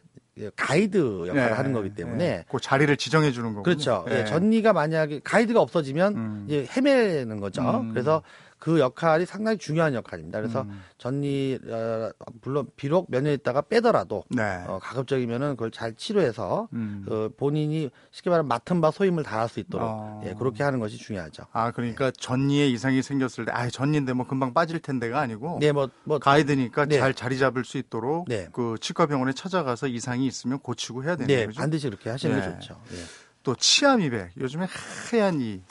가이드 0.57 1.27
역할을 1.29 1.35
네. 1.51 1.53
하는 1.55 1.73
거기 1.73 1.91
때문에 1.95 2.17
네. 2.19 2.45
그 2.51 2.61
자리를 2.61 2.97
지정해 2.97 3.33
주는 3.33 3.49
거군요. 3.55 3.63
그렇죠. 3.63 4.05
네. 4.09 4.21
예, 4.21 4.25
전리가 4.25 4.73
만약에 4.73 5.21
가이드가 5.25 5.61
없어지면 5.61 6.17
음. 6.17 6.45
이제 6.47 6.67
헤매는 6.77 7.41
거죠. 7.41 7.63
음. 7.63 7.91
그래서 7.93 8.23
그 8.59 8.81
역할이 8.81 9.25
상당히 9.27 9.57
중요한 9.59 9.95
역할입니다. 9.95 10.41
그래서 10.41 10.63
음. 10.63 10.83
전리 10.99 11.59
어, 11.69 12.11
물론 12.43 12.67
비록 12.77 13.07
몇 13.09 13.23
년 13.23 13.33
있다가 13.35 13.63
빼더라도 13.63 14.25
네. 14.31 14.43
어, 14.67 14.79
가급적이면은 14.83 15.51
그걸 15.51 15.71
잘 15.71 15.95
치료해서 15.95 16.69
음. 16.73 17.05
그 17.07 17.33
본인이 17.37 17.91
쉽게 18.11 18.31
말하면 18.31 18.49
맡은 18.49 18.81
바 18.81 18.91
소임을 18.91 19.23
다할 19.23 19.49
수 19.49 19.61
있도록 19.61 19.89
어. 19.89 20.23
예, 20.27 20.35
그렇게 20.35 20.63
하는 20.63 20.79
것이 20.81 20.97
중요하죠. 20.97 21.45
아 21.53 21.71
그러니까 21.71 22.11
전이에 22.11 22.69
이상이 22.69 23.03
생겼을 23.03 23.45
때, 23.45 23.53
아 23.53 23.69
전인데 23.69 24.13
뭐 24.13 24.27
금방 24.27 24.53
빠질 24.55 24.81
텐데가 24.81 25.21
아니고 25.21 25.59
네, 25.61 25.73
뭐, 25.73 25.89
뭐, 26.05 26.19
가이드니까 26.19 26.87
네. 26.87 26.99
잘 26.99 27.15
자리 27.15 27.39
잡을 27.39 27.65
수 27.65 27.79
있도록 27.79 28.29
네. 28.29 28.49
그 28.53 28.77
치과 28.81 29.07
병원에 29.07 29.33
찾아가서 29.33 29.87
이상이 29.89 30.27
있으면 30.27 30.59
고치고 30.61 31.05
해야 31.05 31.17
되는 31.17 31.27
네, 31.27 31.47
거죠. 31.47 31.61
반드시 31.61 31.89
그렇게 31.89 32.11
하시는 32.11 32.35
네. 32.39 32.47
게 32.47 32.53
좋죠. 32.55 32.81
예. 32.93 32.97
또 33.43 33.55
치아 33.55 33.97
미백 33.97 34.33
요즘에 34.41 34.67
하얀 35.11 35.41
이 35.41 35.63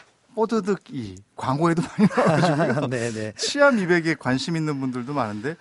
뽀드득 0.41 0.81
이 0.91 1.15
광고에도 1.35 1.81
많이 1.81 2.07
나와가지고요. 2.15 2.87
네, 2.93 3.09
네. 3.11 3.33
치아 3.37 3.71
미백에 3.71 4.13
관심 4.13 4.55
있는 4.55 4.79
분들도 4.79 5.11
많은데 5.11 5.55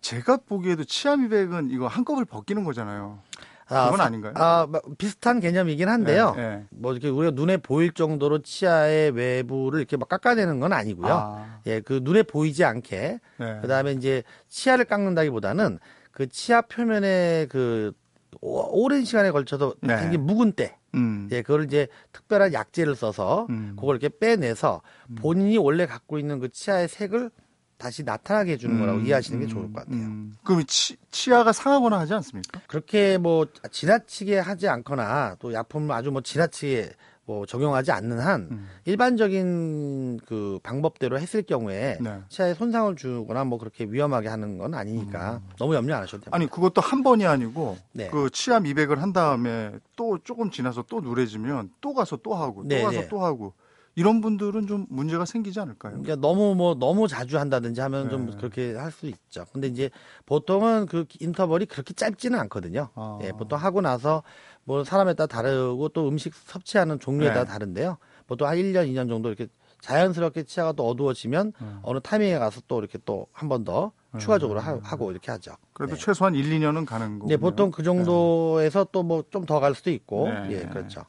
제가 0.00 0.38
보기에도 0.38 0.82
치아 0.82 1.14
미백은 1.16 1.70
이거 1.70 1.86
한꺼번에 1.86 2.24
벗기는 2.24 2.64
거잖아요. 2.64 3.20
그건 3.68 3.98
사- 3.98 4.04
아닌가요? 4.04 4.32
아, 4.34 4.66
뭐, 4.68 4.80
비슷한 4.96 5.38
개념이긴 5.40 5.88
한데요. 5.88 6.32
네, 6.34 6.42
네. 6.48 6.64
뭐 6.70 6.92
이렇게 6.92 7.08
우리가 7.10 7.32
눈에 7.36 7.58
보일 7.58 7.92
정도로 7.92 8.40
치아의 8.42 9.10
외부를 9.12 9.78
이렇게 9.78 9.96
막 9.96 10.08
깎아내는 10.08 10.58
건 10.58 10.72
아니고요. 10.72 11.12
아, 11.14 11.60
예, 11.66 11.80
그 11.80 12.00
눈에 12.02 12.22
보이지 12.24 12.64
않게 12.64 13.20
네. 13.36 13.58
그다음에 13.60 13.92
이제 13.92 14.22
치아를 14.48 14.86
깎는다기보다는 14.86 15.78
그 16.10 16.28
치아 16.28 16.62
표면에 16.62 17.46
그 17.50 17.92
오- 18.40 18.82
오랜 18.84 19.04
시간에 19.04 19.30
걸쳐서 19.30 19.74
네. 19.82 19.96
생긴 19.98 20.22
묵은 20.22 20.52
때, 20.52 20.76
음. 20.94 21.28
예, 21.32 21.42
그걸 21.42 21.64
이제 21.64 21.88
특별한 22.12 22.52
약재를 22.52 22.94
써서 22.94 23.46
음. 23.50 23.74
그걸 23.76 23.96
이렇게 23.96 24.16
빼내서 24.18 24.82
본인이 25.16 25.58
원래 25.58 25.86
갖고 25.86 26.18
있는 26.18 26.38
그 26.38 26.48
치아의 26.50 26.88
색을 26.88 27.30
다시 27.78 28.02
나타나게 28.02 28.52
해주는 28.52 28.78
거라고 28.78 28.98
음, 28.98 29.06
이해하시는 29.06 29.38
게 29.38 29.46
음, 29.46 29.48
좋을 29.48 29.72
것 29.72 29.84
같아요. 29.84 30.04
음. 30.04 30.34
그럼 30.42 30.64
치, 30.66 30.96
치아가 31.10 31.52
상하거나 31.52 32.00
하지 32.00 32.12
않습니까? 32.14 32.60
그렇게 32.66 33.18
뭐 33.18 33.46
지나치게 33.70 34.38
하지 34.40 34.68
않거나 34.68 35.36
또 35.38 35.52
약품을 35.52 35.94
아주 35.94 36.10
뭐 36.10 36.20
지나치게 36.20 36.90
뭐 37.28 37.44
적용하지 37.44 37.92
않는 37.92 38.20
한 38.20 38.48
음. 38.50 38.68
일반적인 38.86 40.18
그 40.24 40.58
방법대로 40.62 41.18
했을 41.20 41.42
경우에 41.42 41.98
네. 42.00 42.22
치아에 42.30 42.54
손상을 42.54 42.96
주거나 42.96 43.44
뭐 43.44 43.58
그렇게 43.58 43.84
위험하게 43.84 44.28
하는 44.28 44.56
건 44.56 44.72
아니니까 44.72 45.42
너무 45.58 45.74
염려 45.74 45.96
안 45.96 46.02
하셔도 46.02 46.24
됩니다. 46.24 46.34
아니 46.34 46.46
그것도 46.46 46.80
한 46.80 47.02
번이 47.02 47.26
아니고 47.26 47.76
네. 47.92 48.08
그 48.08 48.30
치아 48.30 48.60
미백을 48.60 49.02
한 49.02 49.12
다음에 49.12 49.72
또 49.94 50.16
조금 50.24 50.50
지나서 50.50 50.84
또 50.88 51.02
누래지면 51.02 51.70
또 51.82 51.92
가서 51.92 52.16
또 52.16 52.34
하고 52.34 52.62
또 52.62 52.68
네, 52.68 52.82
가서 52.82 53.02
네. 53.02 53.08
또 53.08 53.22
하고 53.22 53.52
이런 53.94 54.20
분들은 54.20 54.68
좀 54.68 54.86
문제가 54.88 55.24
생기지 55.24 55.58
않을까요? 55.58 55.90
그러니까 56.00 56.14
너무 56.16 56.54
뭐 56.54 56.76
너무 56.76 57.08
자주 57.08 57.36
한다든지 57.36 57.80
하면 57.80 58.08
좀 58.08 58.26
네. 58.30 58.36
그렇게 58.36 58.74
할 58.74 58.92
수 58.92 59.06
있죠. 59.06 59.44
근데 59.52 59.66
이제 59.66 59.90
보통은 60.24 60.86
그 60.86 61.04
인터벌이 61.20 61.66
그렇게 61.66 61.92
짧지는 61.94 62.38
않거든요. 62.38 62.90
아. 62.94 63.18
예, 63.22 63.32
보통 63.32 63.58
하고 63.58 63.80
나서 63.80 64.22
뭐 64.68 64.84
사람에 64.84 65.14
따라 65.14 65.26
다르고 65.26 65.88
또 65.88 66.06
음식 66.08 66.34
섭취하는 66.34 67.00
종류에 67.00 67.28
따라 67.28 67.44
네. 67.44 67.50
다른데요. 67.50 67.96
보통 68.26 68.46
한 68.46 68.58
1년, 68.58 68.86
2년 68.92 69.08
정도 69.08 69.30
이렇게 69.30 69.46
자연스럽게 69.80 70.42
치아가 70.42 70.72
또 70.72 70.86
어두워지면 70.86 71.52
음. 71.62 71.78
어느 71.82 72.00
타이밍에 72.02 72.38
가서 72.38 72.60
또 72.68 72.78
이렇게 72.78 72.98
또 73.06 73.26
한 73.32 73.48
번더 73.48 73.92
추가적으로 74.18 74.60
하, 74.60 74.74
고 74.96 75.10
이렇게 75.10 75.30
하죠. 75.30 75.52
그래도 75.72 75.94
네. 75.94 76.00
최소한 76.04 76.34
1, 76.34 76.44
2년은 76.60 76.84
가는 76.84 77.18
거고. 77.18 77.28
네, 77.30 77.38
보통 77.38 77.70
그 77.70 77.82
정도에서 77.82 78.84
또뭐 78.92 79.24
좀 79.30 79.46
더 79.46 79.58
갈 79.60 79.74
수도 79.74 79.90
있고, 79.90 80.28
네. 80.28 80.48
예, 80.50 80.60
그렇죠. 80.66 81.02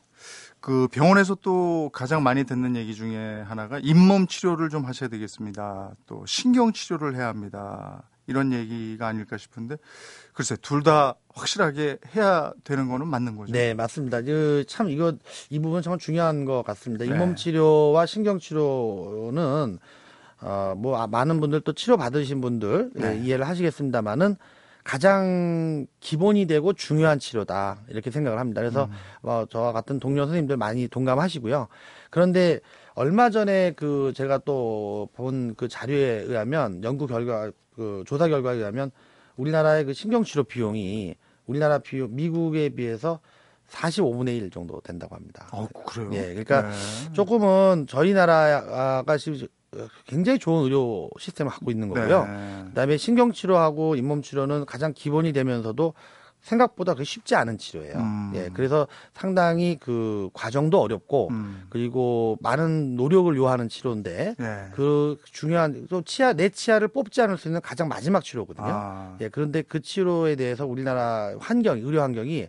그 0.62 0.88
병원에서 0.90 1.36
또 1.36 1.90
가장 1.92 2.24
많이 2.24 2.44
듣는 2.46 2.76
얘기 2.78 2.94
중에 2.96 3.42
하나가 3.42 3.80
잇몸 3.82 4.26
치료를 4.28 4.70
좀 4.70 4.86
하셔야 4.86 5.10
되겠습니다. 5.10 5.92
또 6.06 6.26
신경 6.26 6.72
치료를 6.72 7.16
해야 7.16 7.28
합니다. 7.28 8.04
이런 8.28 8.54
얘기가 8.54 9.08
아닐까 9.08 9.38
싶은데 9.38 9.78
글쎄 10.34 10.56
둘 10.62 10.84
다 10.84 11.16
확실하게 11.40 11.98
해야 12.16 12.52
되는 12.64 12.88
거는 12.90 13.08
맞는 13.08 13.36
거죠. 13.36 13.52
네, 13.54 13.74
맞습니다. 13.74 14.22
그, 14.22 14.64
참, 14.68 14.90
이거, 14.90 15.14
이 15.50 15.60
부분 15.60 15.82
정말 15.82 16.00
중요한 16.00 16.46
것 16.46 16.64
같습니다. 16.64 17.06
네. 17.06 17.12
잇몸 17.12 17.36
치료와 17.36 18.06
신경 18.06 18.40
치료는, 18.40 19.80
어, 20.42 20.74
뭐, 20.78 20.98
아, 21.02 21.08
많은 21.08 21.40
분들 21.40 21.62
또 21.62 21.74
치료 21.74 21.98
받으신 21.98 22.42
분들 22.42 22.92
예, 22.98 23.00
네. 23.00 23.20
이해를 23.20 23.48
하시겠습니다만은 23.48 24.36
가장 24.84 25.86
기본이 26.00 26.46
되고 26.48 26.74
중요한 26.74 27.20
치료다. 27.20 27.80
이렇게 27.90 28.12
생각을 28.12 28.40
합니다. 28.40 28.62
그래서, 28.62 28.86
음. 28.86 28.92
뭐, 29.22 29.46
저와 29.46 29.72
같은 29.72 30.00
동료 30.00 30.24
선생님들 30.26 30.58
많이 30.58 30.88
동감하시고요. 30.88 31.68
그런데 32.10 32.60
얼마 32.96 33.30
전에 33.30 33.74
그, 33.76 34.14
제가 34.16 34.40
또 34.40 35.10
본 35.16 35.54
그 35.56 35.68
자료에 35.68 36.24
의하면, 36.28 36.84
연구 36.84 37.08
결과, 37.08 37.52
그 37.76 38.04
조사 38.08 38.28
결과에 38.28 38.58
의하면 38.58 38.92
우리나라의 39.38 39.86
그 39.86 39.94
신경치료 39.94 40.44
비용이 40.44 41.16
우리나라 41.50 41.80
비용, 41.80 42.16
미국에 42.16 42.70
비해서 42.70 43.20
45분의 43.72 44.38
1 44.38 44.52
정도 44.52 44.80
된다고 44.82 45.16
합니다. 45.16 45.48
어, 45.52 45.68
그래요. 45.86 46.12
예, 46.14 46.28
그러니까 46.28 46.70
네. 46.70 47.14
조금은 47.14 47.88
저희 47.88 48.14
나라가 48.14 49.18
지금 49.18 49.48
굉장히 50.06 50.38
좋은 50.38 50.64
의료 50.64 51.10
시스템을 51.20 51.52
갖고 51.52 51.72
있는 51.72 51.90
거고요. 51.90 52.26
네. 52.26 52.64
그다음에 52.70 52.98
신경치료하고 52.98 53.96
잇몸치료는 53.96 54.66
가장 54.66 54.94
기본이 54.94 55.34
되면서도 55.34 55.94
생각보다 56.42 56.94
그 56.94 57.04
쉽지 57.04 57.36
않은 57.36 57.58
치료예요. 57.58 57.98
음. 57.98 58.32
예, 58.36 58.50
그래서 58.54 58.88
상당히 59.14 59.78
그 59.80 60.30
과정도 60.34 60.82
어렵고 60.82 61.30
음. 61.32 61.66
그리고 61.70 62.38
많은 62.42 62.96
노력을 62.96 63.36
요하는 63.36 63.70
치료인데 63.70 64.36
네. 64.38 64.68
그 64.74 65.18
중요한 65.26 65.88
또 65.90 66.02
치아 66.02 66.34
내 66.34 66.50
치아를 66.50 66.88
뽑지 66.88 67.22
않을 67.22 67.38
수 67.38 67.48
있는 67.48 67.62
가장 67.62 67.88
마지막 67.88 68.24
치료거든요. 68.24 68.68
아, 68.68 69.18
예, 69.22 69.30
그런데 69.30 69.62
그 69.62 69.82
치료에 69.82 70.36
대해서 70.36 70.66
우리나라 70.66 71.36
환경, 71.40 71.78
의료 71.78 72.02
환경이 72.02 72.48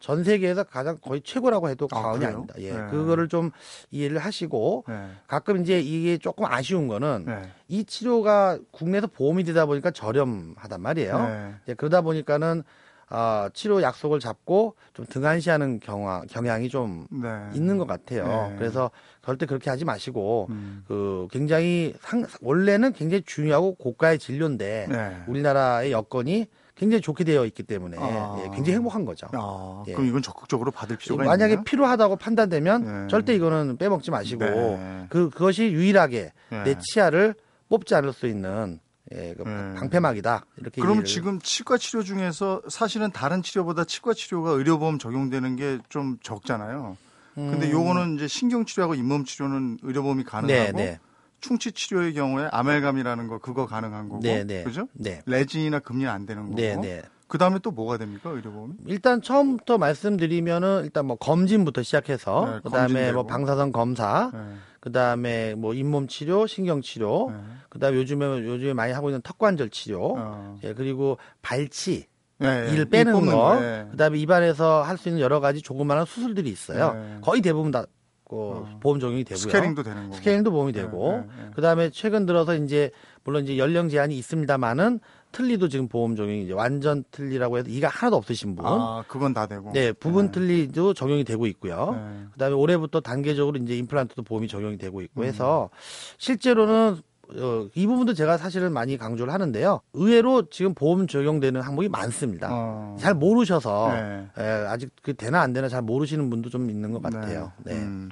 전 0.00 0.24
세계에서 0.24 0.64
가장 0.64 0.96
거의 1.00 1.20
최고라고 1.22 1.68
해도 1.68 1.86
아, 1.92 2.02
과언이 2.02 2.20
그래요? 2.20 2.28
아닙니다. 2.30 2.54
예, 2.58 2.72
네. 2.72 2.90
그거를 2.90 3.28
좀 3.28 3.50
이해를 3.90 4.18
하시고 4.18 4.84
네. 4.88 5.10
가끔 5.26 5.60
이제 5.60 5.78
이게 5.78 6.16
조금 6.16 6.46
아쉬운 6.46 6.88
거는 6.88 7.24
네. 7.26 7.42
이 7.68 7.84
치료가 7.84 8.58
국내에서 8.70 9.06
보험이 9.06 9.44
되다 9.44 9.66
보니까 9.66 9.90
저렴하단 9.90 10.80
말이에요. 10.80 11.18
네. 11.18 11.54
예, 11.68 11.74
그러다 11.74 12.00
보니까는 12.00 12.64
어, 13.10 13.48
치료 13.52 13.82
약속을 13.82 14.20
잡고 14.20 14.76
좀 14.94 15.04
등한시하는 15.04 15.80
경향, 15.80 16.26
경향이 16.28 16.68
좀 16.68 17.06
네. 17.10 17.28
있는 17.54 17.76
것 17.76 17.86
같아요. 17.86 18.24
네. 18.50 18.56
그래서 18.56 18.90
절대 19.24 19.46
그렇게 19.46 19.68
하지 19.68 19.84
마시고 19.84 20.46
음. 20.50 20.84
그 20.86 21.26
굉장히 21.32 21.92
상, 22.00 22.24
원래는 22.40 22.92
굉장히 22.92 23.22
중요하고 23.26 23.74
고가의 23.74 24.20
진료인데 24.20 24.86
네. 24.88 25.16
우리나라의 25.26 25.90
여건이 25.90 26.46
굉장히 26.76 27.02
좋게 27.02 27.24
되어 27.24 27.44
있기 27.44 27.64
때문에 27.64 27.98
아. 28.00 28.36
예, 28.38 28.48
굉장히 28.54 28.76
행복한 28.76 29.04
거죠. 29.04 29.26
아, 29.32 29.82
예. 29.88 29.92
그럼 29.92 30.06
이건 30.06 30.22
적극적으로 30.22 30.70
받을 30.70 30.96
필요가 30.96 31.24
만약에 31.24 31.54
있나요? 31.54 31.64
필요하다고 31.64 32.16
판단되면 32.16 32.84
네. 33.02 33.08
절대 33.08 33.34
이거는 33.34 33.76
빼먹지 33.76 34.10
마시고 34.10 34.44
네. 34.44 35.06
그 35.10 35.28
그것이 35.28 35.72
유일하게 35.72 36.32
네. 36.50 36.64
내 36.64 36.78
치아를 36.78 37.34
뽑지 37.68 37.94
않을 37.96 38.12
수 38.12 38.26
있는 38.26 38.80
예, 39.12 39.34
그 39.36 39.42
네. 39.42 39.74
방패막이다 39.78 40.44
이렇게 40.58 40.80
그럼 40.80 41.04
지금 41.04 41.40
치과 41.40 41.76
치료 41.78 42.02
중에서 42.02 42.62
사실은 42.68 43.10
다른 43.10 43.42
치료보다 43.42 43.84
치과 43.84 44.14
치료가 44.14 44.50
의료보험 44.52 44.98
적용되는 44.98 45.56
게 45.56 45.78
좀 45.88 46.18
적잖아요. 46.22 46.96
근데 47.34 47.66
음, 47.66 47.70
요거는 47.72 48.16
이제 48.16 48.28
신경 48.28 48.64
치료하고 48.64 48.94
잇몸 48.94 49.24
치료는 49.24 49.78
의료보험이 49.82 50.24
가능하고 50.24 50.72
네, 50.72 50.72
네, 50.72 50.98
충치 51.40 51.72
치료의 51.72 52.12
경우에 52.14 52.48
아멜감이라는 52.52 53.26
거 53.28 53.38
그거 53.38 53.66
가능한 53.66 54.08
거고 54.08 54.20
네, 54.22 54.44
네, 54.44 54.62
그죠? 54.64 54.88
네, 54.92 55.22
레진이나 55.26 55.78
금리는 55.80 56.10
안 56.10 56.26
되는 56.26 56.42
거고 56.44 56.56
네, 56.56 56.76
네. 56.76 57.02
그다음에 57.28 57.60
또 57.62 57.70
뭐가 57.70 57.96
됩니까 57.96 58.30
의료보험이? 58.30 58.74
일단 58.86 59.22
처음부터 59.22 59.78
말씀드리면은 59.78 60.82
일단 60.84 61.06
뭐 61.06 61.16
검진부터 61.16 61.82
시작해서 61.82 62.44
네, 62.46 62.60
그다음에 62.62 62.86
검진되고. 62.86 63.12
뭐 63.14 63.22
방사선 63.26 63.72
검사, 63.72 64.30
네. 64.34 64.38
그다음에 64.80 65.54
뭐 65.54 65.74
잇몸 65.74 66.08
치료, 66.08 66.46
신경 66.46 66.80
치료, 66.80 67.30
네. 67.30 67.36
그다음에 67.68 67.96
요즘에 67.98 68.26
요즘에 68.46 68.72
많이 68.72 68.92
하고 68.92 69.10
있는 69.10 69.20
턱관절 69.22 69.70
치료, 69.70 70.14
어. 70.16 70.56
예, 70.64 70.72
그리고 70.72 71.18
발치, 71.42 72.06
네, 72.38 72.68
이를 72.72 72.86
이 72.86 72.88
빼는 72.88 73.12
뽑는 73.12 73.32
거, 73.32 73.60
네. 73.60 73.86
그다음에 73.90 74.18
입안에서 74.18 74.82
할 74.82 74.96
수 74.96 75.08
있는 75.08 75.20
여러 75.20 75.40
가지 75.40 75.60
조그마한 75.60 76.06
수술들이 76.06 76.48
있어요. 76.50 76.94
네. 76.94 77.18
거의 77.20 77.42
대부분 77.42 77.70
다 77.70 77.84
그, 78.24 78.36
어. 78.36 78.78
보험 78.80 79.00
적용이 79.00 79.24
되고요. 79.24 79.38
스케일링도 79.38 79.82
되는 79.82 80.04
거고. 80.04 80.14
스케일링도 80.16 80.50
보험이 80.50 80.72
네, 80.72 80.82
되고, 80.82 81.12
네, 81.12 81.44
네. 81.44 81.50
그다음에 81.54 81.90
최근 81.90 82.26
들어서 82.26 82.54
이제 82.54 82.90
물론 83.24 83.42
이제 83.44 83.58
연령 83.58 83.88
제한이 83.88 84.16
있습니다만은 84.16 85.00
틀니도 85.32 85.68
지금 85.68 85.88
보험 85.88 86.16
적용이 86.16 86.44
이제 86.44 86.52
완전 86.52 87.04
틀니라고 87.10 87.58
해서 87.58 87.68
이가 87.68 87.88
하나도 87.88 88.16
없으신 88.16 88.56
분, 88.56 88.64
아, 88.66 89.04
그건 89.08 89.32
다 89.32 89.46
되고. 89.46 89.72
네 89.72 89.92
부분 89.92 90.30
틀니도 90.30 90.94
적용이 90.94 91.24
되고 91.24 91.46
있고요. 91.46 91.92
네. 91.92 92.24
그다음에 92.32 92.54
올해부터 92.54 93.00
단계적으로 93.00 93.58
이제 93.58 93.76
임플란트도 93.76 94.22
보험이 94.22 94.48
적용이 94.48 94.78
되고 94.78 95.00
있고 95.02 95.22
음. 95.22 95.26
해서 95.26 95.70
실제로는 96.18 97.00
어, 97.36 97.68
이 97.74 97.86
부분도 97.86 98.14
제가 98.14 98.36
사실은 98.38 98.72
많이 98.72 98.96
강조를 98.96 99.32
하는데요. 99.32 99.80
의외로 99.92 100.48
지금 100.50 100.74
보험 100.74 101.06
적용되는 101.06 101.60
항목이 101.60 101.88
많습니다. 101.88 102.48
어. 102.50 102.96
잘 102.98 103.14
모르셔서 103.14 103.92
네. 103.92 104.26
예, 104.38 104.42
아직 104.66 104.90
그 105.02 105.14
되나 105.14 105.40
안 105.40 105.52
되나 105.52 105.68
잘 105.68 105.82
모르시는 105.82 106.28
분도 106.28 106.50
좀 106.50 106.68
있는 106.70 106.90
것 106.90 107.00
같아요. 107.02 107.52
네. 107.64 107.74
음. 107.74 108.10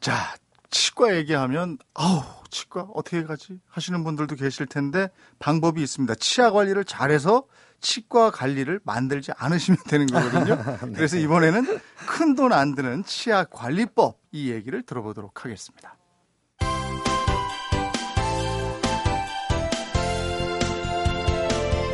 자, 0.00 0.34
치과 0.72 1.14
얘기하면 1.14 1.78
아우 1.94 2.22
치과 2.50 2.82
어떻게 2.94 3.22
가지 3.24 3.60
하시는 3.68 4.02
분들도 4.02 4.34
계실 4.36 4.66
텐데 4.66 5.08
방법이 5.38 5.80
있습니다. 5.82 6.14
치아 6.16 6.50
관리를 6.50 6.84
잘해서 6.84 7.44
치과 7.80 8.30
관리를 8.30 8.80
만들지 8.84 9.32
않으시면 9.36 9.78
되는 9.88 10.06
거거든요. 10.06 10.56
네. 10.88 10.92
그래서 10.94 11.16
이번에는 11.18 11.78
큰 12.06 12.34
돈 12.36 12.52
안 12.52 12.74
드는 12.74 13.04
치아 13.04 13.44
관리법 13.44 14.18
이 14.32 14.50
얘기를 14.50 14.82
들어보도록 14.82 15.44
하겠습니다. 15.44 15.96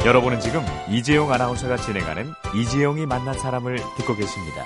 여러분은 0.06 0.40
지금 0.40 0.62
이재용 0.88 1.32
아나운서가 1.32 1.76
진행하는 1.76 2.32
이재용이 2.54 3.04
만난 3.06 3.38
사람을 3.38 3.76
듣고 3.98 4.14
계십니다. 4.16 4.64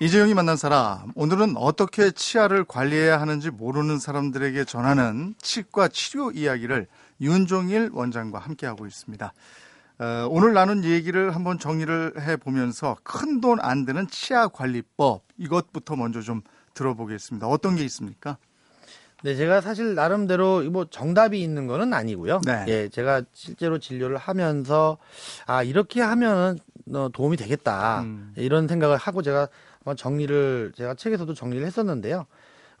이재용이 0.00 0.34
만난 0.34 0.56
사람 0.56 1.12
오늘은 1.14 1.56
어떻게 1.56 2.10
치아를 2.10 2.64
관리해야 2.64 3.20
하는지 3.20 3.50
모르는 3.50 3.98
사람들에게 3.98 4.64
전하는 4.64 5.34
치과 5.40 5.88
치료 5.88 6.30
이야기를 6.32 6.88
윤종일 7.20 7.90
원장과 7.92 8.38
함께하고 8.40 8.86
있습니다. 8.86 9.32
어, 10.00 10.26
오늘 10.28 10.52
나눈 10.52 10.82
얘기를 10.84 11.34
한번 11.34 11.58
정리를 11.58 12.14
해보면서 12.20 12.96
큰 13.04 13.40
돈 13.40 13.60
안 13.60 13.84
드는 13.84 14.08
치아 14.08 14.48
관리법 14.48 15.22
이것부터 15.38 15.94
먼저 15.94 16.20
좀 16.20 16.42
들어보겠습니다. 16.74 17.46
어떤 17.46 17.76
게 17.76 17.84
있습니까? 17.84 18.36
네, 19.22 19.36
제가 19.36 19.60
사실 19.60 19.94
나름대로 19.94 20.62
뭐 20.70 20.84
정답이 20.90 21.40
있는 21.40 21.66
거는 21.68 21.94
아니고요. 21.94 22.40
네. 22.44 22.64
예, 22.68 22.88
제가 22.88 23.22
실제로 23.32 23.78
진료를 23.78 24.16
하면서 24.18 24.98
아 25.46 25.62
이렇게 25.62 26.02
하면은 26.02 26.58
어, 26.92 27.08
도움이 27.10 27.36
되겠다 27.38 28.02
음. 28.02 28.34
이런 28.36 28.68
생각을 28.68 28.96
하고 28.98 29.22
제가 29.22 29.48
한번 29.84 29.96
정리를 29.96 30.72
제가 30.74 30.94
책에서도 30.94 31.32
정리를 31.34 31.64
했었는데요. 31.66 32.26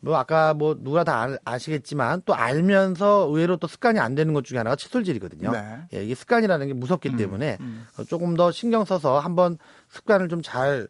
뭐 0.00 0.16
아까 0.16 0.52
뭐 0.52 0.76
누가 0.78 1.02
다 1.04 1.22
아- 1.22 1.38
아시겠지만 1.44 2.22
또 2.26 2.34
알면서 2.34 3.26
의외로 3.28 3.56
또 3.56 3.66
습관이 3.66 3.98
안 3.98 4.14
되는 4.14 4.34
것 4.34 4.44
중에 4.44 4.58
하나가 4.58 4.76
칫솔질이거든요. 4.76 5.50
네. 5.50 5.78
예, 5.94 6.04
이게 6.04 6.14
습관이라는 6.14 6.66
게 6.66 6.72
무섭기 6.74 7.16
때문에 7.16 7.56
음. 7.60 7.86
어, 7.98 8.04
조금 8.04 8.34
더 8.36 8.50
신경 8.50 8.84
써서 8.84 9.18
한번 9.18 9.56
습관을 9.88 10.28
좀 10.28 10.42
잘 10.42 10.88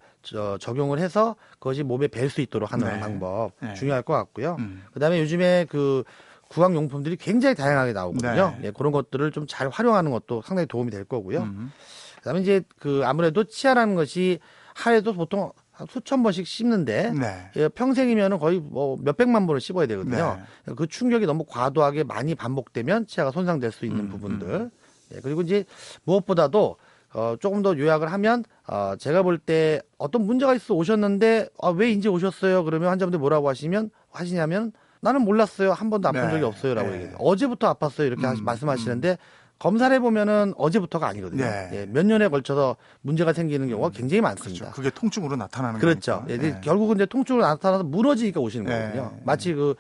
적용을 0.59 0.99
해서 0.99 1.37
그것이 1.61 1.83
몸에 1.83 2.09
뵐 2.09 2.29
수 2.31 2.41
있도록 2.41 2.73
하는 2.73 2.89
네. 2.89 2.99
방법 2.99 3.53
네. 3.61 3.75
중요할 3.75 4.03
것 4.03 4.15
같고요. 4.15 4.57
음. 4.59 4.83
그다음에 4.95 5.21
요즘에 5.21 5.67
그 5.69 6.03
구강 6.49 6.75
용품들이 6.75 7.17
굉장히 7.17 7.55
다양하게 7.55 7.93
나오거든요. 7.93 8.57
네. 8.61 8.67
예, 8.69 8.71
그런 8.73 8.91
것들을 8.91 9.31
좀 9.33 9.47
잘 9.47 9.69
활용하는 9.69 10.11
것도 10.11 10.43
상당히 10.43 10.67
도움이 10.67 10.91
될 10.91 11.05
거고요. 11.05 11.43
음. 11.43 11.71
그다음에 12.17 12.41
이제 12.41 12.63
그 12.81 13.03
아무래도 13.05 13.45
치아라는 13.45 13.95
것이 13.95 14.41
하루에도 14.75 15.13
보통 15.13 15.53
한 15.75 15.87
수천 15.91 16.23
번씩 16.23 16.47
씹는데 16.47 17.13
네. 17.13 17.51
예, 17.57 17.69
평생이면은 17.69 18.39
거의 18.39 18.61
뭐 18.61 18.97
몇백만 19.01 19.47
번을 19.47 19.61
씹어야 19.61 19.87
되거든요. 19.89 20.39
그 20.77 20.87
충격이 20.87 21.27
너무 21.27 21.45
과도하게 21.45 22.05
많이 22.05 22.35
반복되면 22.37 23.07
치아가 23.09 23.31
손상될 23.33 23.73
수 23.73 23.85
있는 23.85 24.05
음, 24.05 24.09
부분들. 24.11 24.71
예, 25.15 25.21
그리고 25.21 25.43
이제 25.43 25.65
무엇보다도 26.05 26.77
어, 27.15 27.37
조금 27.41 27.63
더 27.63 27.77
요약을 27.77 28.11
하면 28.13 28.45
어, 28.69 28.95
제가 28.99 29.23
볼 29.23 29.39
때 29.39 29.81
어떤 29.99 30.25
문제가 30.27 30.55
있어 30.55 30.75
오셨는데 30.75 31.49
아, 31.61 31.69
왜 31.71 31.91
이제 31.91 32.09
오셨어요? 32.09 32.65
그러면 32.65 32.89
환자분들 32.91 33.19
뭐라고 33.19 33.49
하시면 33.49 33.91
하시냐면 34.11 34.73
나는 35.01 35.23
몰랐어요. 35.23 35.73
한 35.73 35.91
번도 35.91 36.09
아픈 36.09 36.23
네, 36.23 36.31
적이 36.31 36.45
없어요라고 36.45 36.89
네. 36.89 36.95
얘기해요. 36.95 37.17
어제부터 37.19 37.73
아팠어요. 37.75 38.07
이렇게 38.07 38.27
음, 38.27 38.45
말씀하시는데 38.45 39.19
검사를 39.59 39.95
해보면은 39.97 40.53
어제부터가 40.57 41.07
아니거든요. 41.09 41.43
네. 41.45 41.71
예, 41.73 41.87
몇 41.87 42.05
년에 42.05 42.29
걸쳐서 42.29 42.77
문제가 43.03 43.33
생기는 43.33 43.69
경우가 43.69 43.91
굉장히 43.91 44.21
많습니다. 44.21 44.67
그렇죠. 44.67 44.77
그게 44.77 44.91
통증으로 44.91 45.37
나타나는 45.37 45.81
그렇죠. 45.81 46.25
거니까. 46.27 46.45
예, 46.45 46.49
예. 46.49 46.61
결국은 46.61 46.97
이제 46.97 47.07
통증으로 47.07 47.43
나타나서 47.45 47.85
무너지니까 47.85 48.41
오시는 48.41 48.67
네. 48.67 48.79
거거든요. 48.81 49.17
마치 49.25 49.55
그, 49.55 49.75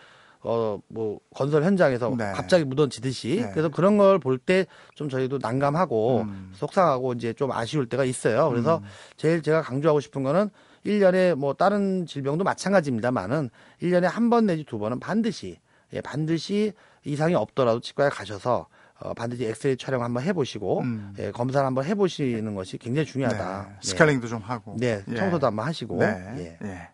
어, 0.47 0.79
뭐, 0.89 1.19
건설 1.35 1.65
현장에서 1.65 2.15
네. 2.17 2.33
갑자기 2.33 2.65
무너지듯이. 2.65 3.41
네. 3.43 3.51
그래서 3.53 3.69
그런 3.69 3.97
걸 3.99 4.19
볼 4.19 4.39
때 4.39 4.67
좀 4.95 5.09
저희도 5.09 5.39
난감하고 5.43 6.21
음. 6.23 6.53
속상하고 6.55 7.15
이제 7.15 7.33
좀 7.33 7.51
아쉬울 7.51 7.87
때가 7.89 8.05
있어요. 8.05 8.49
그래서 8.51 8.81
제일 9.17 9.43
제가 9.43 9.63
강조하고 9.63 10.01
싶은 10.01 10.23
거는 10.23 10.51
1년에 10.87 11.35
뭐 11.35 11.55
다른 11.55 12.07
질병도 12.07 12.45
마찬가지입니다만은 12.45 13.51
1년에 13.83 14.03
한 14.05 14.31
번 14.31 14.47
내지 14.47 14.65
두 14.65 14.79
번은 14.79 15.01
반드시, 15.01 15.59
예, 15.95 16.01
반드시 16.01 16.73
이상이 17.05 17.35
없더라도 17.35 17.81
치과에 17.81 18.09
가셔서 18.11 18.67
어, 19.05 19.12
반드시 19.12 19.45
엑스레이 19.45 19.77
촬영 19.77 20.03
한번 20.03 20.23
해보시고, 20.23 20.81
음. 20.81 21.14
예, 21.19 21.31
검사를 21.31 21.64
한번 21.64 21.85
해보시는 21.85 22.55
것이 22.55 22.79
굉장히 22.79 23.07
중요하다. 23.07 23.62
네. 23.69 23.77
예. 23.77 23.87
스케일링도 23.87 24.29
좀 24.29 24.40
하고. 24.40 24.77
네, 24.79 25.05
예. 25.07 25.14
청소도 25.14 25.47
한번 25.47 25.67
하시고. 25.67 25.99
네. 25.99 26.59
예. 26.62 26.67
예. 26.67 26.88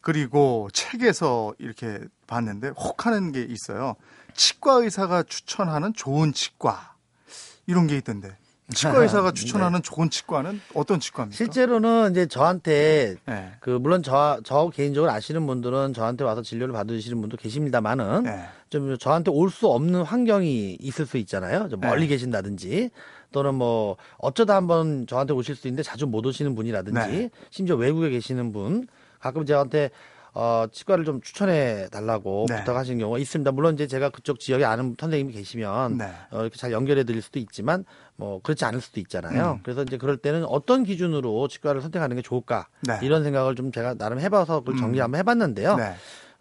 그리고 0.00 0.68
책에서 0.72 1.54
이렇게 1.58 2.00
봤는데 2.26 2.70
혹하는 2.70 3.30
게 3.30 3.42
있어요. 3.42 3.94
치과 4.34 4.74
의사가 4.74 5.22
추천하는 5.22 5.94
좋은 5.94 6.32
치과 6.32 6.96
이런 7.68 7.86
게 7.86 7.96
있던데. 7.98 8.36
치과 8.72 9.02
의사가 9.02 9.32
추천하는 9.32 9.82
좋은 9.82 10.10
치과는 10.10 10.60
어떤 10.74 11.00
치과입니까? 11.00 11.30
네. 11.30 11.36
실제로는 11.36 12.10
이제 12.12 12.26
저한테 12.26 13.16
네. 13.26 13.52
그 13.60 13.70
물론 13.70 14.02
저, 14.02 14.40
저 14.44 14.70
개인적으로 14.74 15.10
아시는 15.12 15.46
분들은 15.46 15.94
저한테 15.94 16.24
와서 16.24 16.42
진료를 16.42 16.72
받으시는 16.72 17.20
분도 17.20 17.36
계십니다만은 17.36 18.24
네. 18.24 18.44
좀 18.70 18.96
저한테 18.98 19.30
올 19.30 19.50
수 19.50 19.68
없는 19.68 20.02
환경이 20.02 20.78
있을 20.80 21.06
수 21.06 21.18
있잖아요. 21.18 21.68
좀 21.68 21.80
멀리 21.80 22.02
네. 22.02 22.06
계신다든지 22.08 22.90
또는 23.30 23.54
뭐 23.54 23.96
어쩌다 24.18 24.56
한번 24.56 25.06
저한테 25.06 25.32
오실 25.34 25.56
수 25.56 25.68
있는데 25.68 25.82
자주 25.82 26.06
못 26.06 26.24
오시는 26.24 26.54
분이라든지 26.54 26.98
네. 27.08 27.30
심지어 27.50 27.76
외국에 27.76 28.10
계시는 28.10 28.52
분 28.52 28.86
가끔 29.20 29.44
저한테 29.46 29.90
어, 30.34 30.64
치과를 30.72 31.04
좀 31.04 31.20
추천해 31.20 31.88
달라고 31.90 32.46
네. 32.48 32.58
부탁하시는 32.60 32.98
경우가 32.98 33.18
있습니다. 33.18 33.52
물론 33.52 33.74
이제 33.74 33.86
제가 33.86 34.08
그쪽 34.08 34.40
지역에 34.40 34.64
아는 34.64 34.96
선생님이 34.98 35.32
계시면 35.34 35.98
네. 35.98 36.10
어, 36.30 36.40
이렇게 36.40 36.56
잘 36.56 36.72
연결해 36.72 37.04
드릴 37.04 37.20
수도 37.20 37.38
있지만 37.38 37.84
뭐 38.16 38.40
그렇지 38.42 38.64
않을 38.64 38.80
수도 38.80 39.00
있잖아요. 39.00 39.52
음. 39.52 39.60
그래서 39.62 39.82
이제 39.82 39.98
그럴 39.98 40.16
때는 40.16 40.44
어떤 40.46 40.84
기준으로 40.84 41.48
치과를 41.48 41.82
선택하는 41.82 42.16
게 42.16 42.22
좋을까 42.22 42.68
네. 42.80 42.98
이런 43.02 43.24
생각을 43.24 43.54
좀 43.56 43.72
제가 43.72 43.94
나름 43.94 44.20
해봐서 44.20 44.60
그걸 44.60 44.76
정리 44.76 44.98
음. 45.00 45.04
한번 45.04 45.18
해봤는데요. 45.18 45.76
네. 45.76 45.94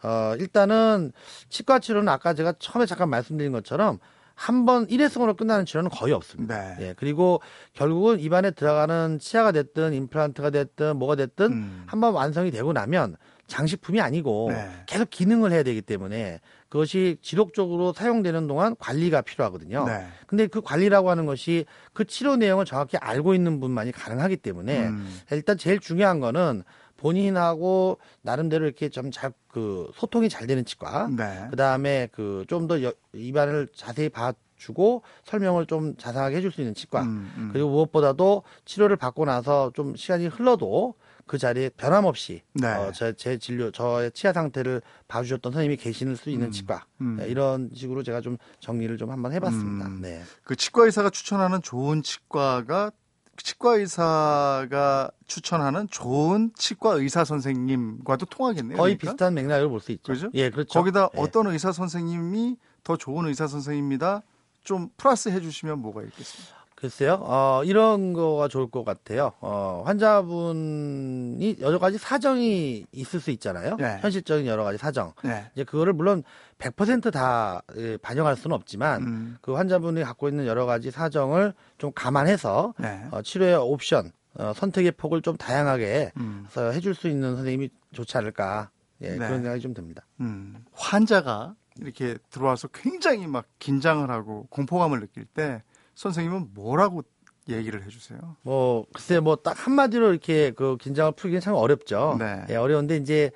어, 0.04 0.36
일단은 0.40 1.12
치과 1.50 1.80
치료는 1.80 2.08
아까 2.08 2.34
제가 2.34 2.54
처음에 2.60 2.86
잠깐 2.86 3.10
말씀드린 3.10 3.52
것처럼 3.52 4.00
한번 4.34 4.90
일회성으로 4.90 5.36
끝나는 5.36 5.66
치료는 5.66 5.92
거의 5.92 6.14
없습니다. 6.14 6.76
네. 6.76 6.88
예, 6.88 6.94
그리고 6.98 7.42
결국은 7.74 8.20
입안에 8.20 8.52
들어가는 8.52 9.20
치아가 9.20 9.52
됐든 9.52 9.94
임플란트가 9.94 10.50
됐든 10.50 10.98
뭐가 10.98 11.16
됐든 11.16 11.52
음. 11.52 11.84
한번 11.86 12.14
완성이 12.14 12.50
되고 12.50 12.74
나면 12.74 13.18
장식품이 13.52 14.00
아니고 14.02 14.48
네. 14.52 14.70
계속 14.86 15.10
기능을 15.10 15.52
해야 15.52 15.62
되기 15.64 15.82
때문에 15.82 16.40
그것이 16.70 17.18
지속적으로 17.22 17.92
사용되는 17.92 18.48
동안 18.48 18.76
관리가 18.80 19.22
필요하거든요. 19.22 19.86
네. 19.86 20.08
근데 20.26 20.48
그 20.48 20.62
관리라고 20.62 21.10
하는 21.10 21.26
것이 21.26 21.66
그 21.94 22.06
치료 22.06 22.38
내용을 22.38 22.64
정확히 22.66 22.96
알고 22.98 23.34
있는 23.34 23.60
분만이 23.60 23.92
가능하기 23.92 24.38
때문에 24.38 24.88
음. 24.88 25.20
일단 25.32 25.58
제일 25.58 25.80
중요한 25.80 26.20
거는 26.22 26.64
본인하고 26.98 27.98
나름대로 28.22 28.66
이렇게 28.66 28.90
좀 28.90 29.12
잘 29.12 29.34
그 29.52 29.92
소통이 29.96 30.30
잘 30.30 30.48
되는 30.48 30.64
치과. 30.64 31.10
네. 31.10 31.48
그 31.50 31.58
다음에 31.58 32.08
그 32.14 32.46
좀 32.48 32.68
더 32.68 32.78
입안을 33.14 33.68
자세히 33.76 34.08
봐 34.08 34.34
주고 34.56 35.02
설명을 35.26 35.66
좀 35.66 35.98
자세하게 35.98 36.38
해줄 36.38 36.52
수 36.54 36.62
있는 36.62 36.74
치과. 36.74 37.02
음, 37.02 37.34
음. 37.36 37.50
그리고 37.52 37.70
무엇보다도 37.70 38.44
치료를 38.64 38.96
받고 38.96 39.26
나서 39.26 39.72
좀 39.76 39.96
시간이 39.98 40.28
흘러도 40.28 40.94
그 41.32 41.38
자리에 41.38 41.70
변함없이 41.70 42.42
네. 42.56 42.68
어, 42.68 42.92
제, 42.92 43.14
제 43.14 43.38
진료, 43.38 43.72
저의 43.72 44.12
치아 44.12 44.34
상태를 44.34 44.82
봐주셨던 45.08 45.54
선생님이 45.54 45.78
계실 45.78 46.18
수 46.18 46.30
있는 46.30 46.48
음, 46.48 46.52
치과. 46.52 46.86
음. 47.00 47.16
네, 47.16 47.30
이런 47.30 47.70
식으로 47.74 48.04
제가 48.04 48.20
좀 48.20 48.36
정리를 48.60 48.98
좀 48.98 49.12
한번 49.12 49.32
해봤습니다. 49.32 49.88
음. 49.88 50.02
네. 50.02 50.24
그 50.44 50.58
치과 50.58 50.84
의사가 50.84 51.10
추천하는 51.10 51.62
좋은 51.62 52.04
치과가 52.04 52.92
치과 53.38 53.76
의사가 53.76 55.12
추천하는 55.26 55.88
좋은 55.90 56.52
치과 56.58 56.96
의사 56.96 57.24
선생님과도 57.24 58.26
통하겠네요. 58.26 58.78
거의 58.78 58.98
그러니까? 58.98 59.12
비슷한 59.14 59.34
맥락을 59.34 59.70
볼 59.70 59.80
수 59.80 59.94
있죠. 59.94 60.12
그죠? 60.12 60.30
예, 60.34 60.50
그렇죠. 60.50 60.74
거기다 60.78 61.12
예. 61.16 61.22
어떤 61.22 61.48
의사 61.48 61.72
선생님이 61.72 62.58
더 62.84 62.98
좋은 62.98 63.26
의사 63.28 63.48
선생님입니다. 63.48 64.22
좀 64.66 64.90
플러스 64.98 65.30
해주시면 65.30 65.80
뭐가 65.80 66.04
있겠습니까? 66.04 66.61
글쎄요, 66.82 67.20
어, 67.22 67.62
이런 67.64 68.12
거가 68.12 68.48
좋을 68.48 68.72
것 68.72 68.84
같아요. 68.84 69.34
어, 69.40 69.84
환자분이 69.86 71.58
여러 71.60 71.78
가지 71.78 72.00
사정이 72.00 72.88
있을 72.92 73.20
수 73.20 73.30
있잖아요. 73.30 73.76
네. 73.78 74.00
현실적인 74.02 74.48
여러 74.48 74.64
가지 74.64 74.80
사정. 74.80 75.14
네. 75.24 75.46
이제 75.54 75.64
그거를 75.64 75.94
물론 75.94 76.24
100%다 76.58 77.62
예, 77.78 77.98
반영할 77.98 78.36
수는 78.36 78.56
없지만 78.56 79.04
음, 79.04 79.38
그 79.42 79.54
환자분이 79.54 80.02
갖고 80.02 80.28
있는 80.28 80.48
여러 80.48 80.66
가지 80.66 80.90
사정을 80.90 81.54
좀 81.78 81.92
감안해서 81.94 82.74
네. 82.80 83.06
어, 83.12 83.22
치료의 83.22 83.58
옵션, 83.58 84.12
어, 84.40 84.54
선택의 84.56 84.94
폭을 84.94 85.22
좀 85.22 85.38
다양하게 85.38 86.14
음, 86.18 86.48
해줄 86.58 86.96
수 86.96 87.10
있는 87.10 87.36
선생님이 87.36 87.70
좋지 87.94 88.18
않을까. 88.18 88.72
예, 89.02 89.12
네. 89.12 89.18
그런 89.18 89.44
생각이 89.44 89.62
좀 89.62 89.76
듭니다. 89.76 90.08
음. 90.20 90.66
환자가 90.72 91.54
이렇게 91.80 92.18
들어와서 92.32 92.70
굉장히 92.70 93.28
막 93.28 93.46
긴장을 93.60 94.10
하고 94.10 94.48
공포감을 94.50 95.00
느낄 95.00 95.26
때 95.26 95.62
선생님은 96.02 96.50
뭐라고 96.56 97.04
얘기를 97.48 97.84
해주세요? 97.86 98.20
뭐 98.42 98.86
글쎄 98.94 99.20
뭐 99.20 99.36
딱 99.36 99.68
한마디로 99.68 100.12
이렇게 100.12 100.52
그 100.52 100.78
긴장을 100.78 101.12
풀기는 101.14 101.42
참 101.42 101.54
어렵죠. 101.54 102.16
네. 102.20 102.44
예, 102.50 102.56
어려운데 102.56 102.98
이제 102.98 103.30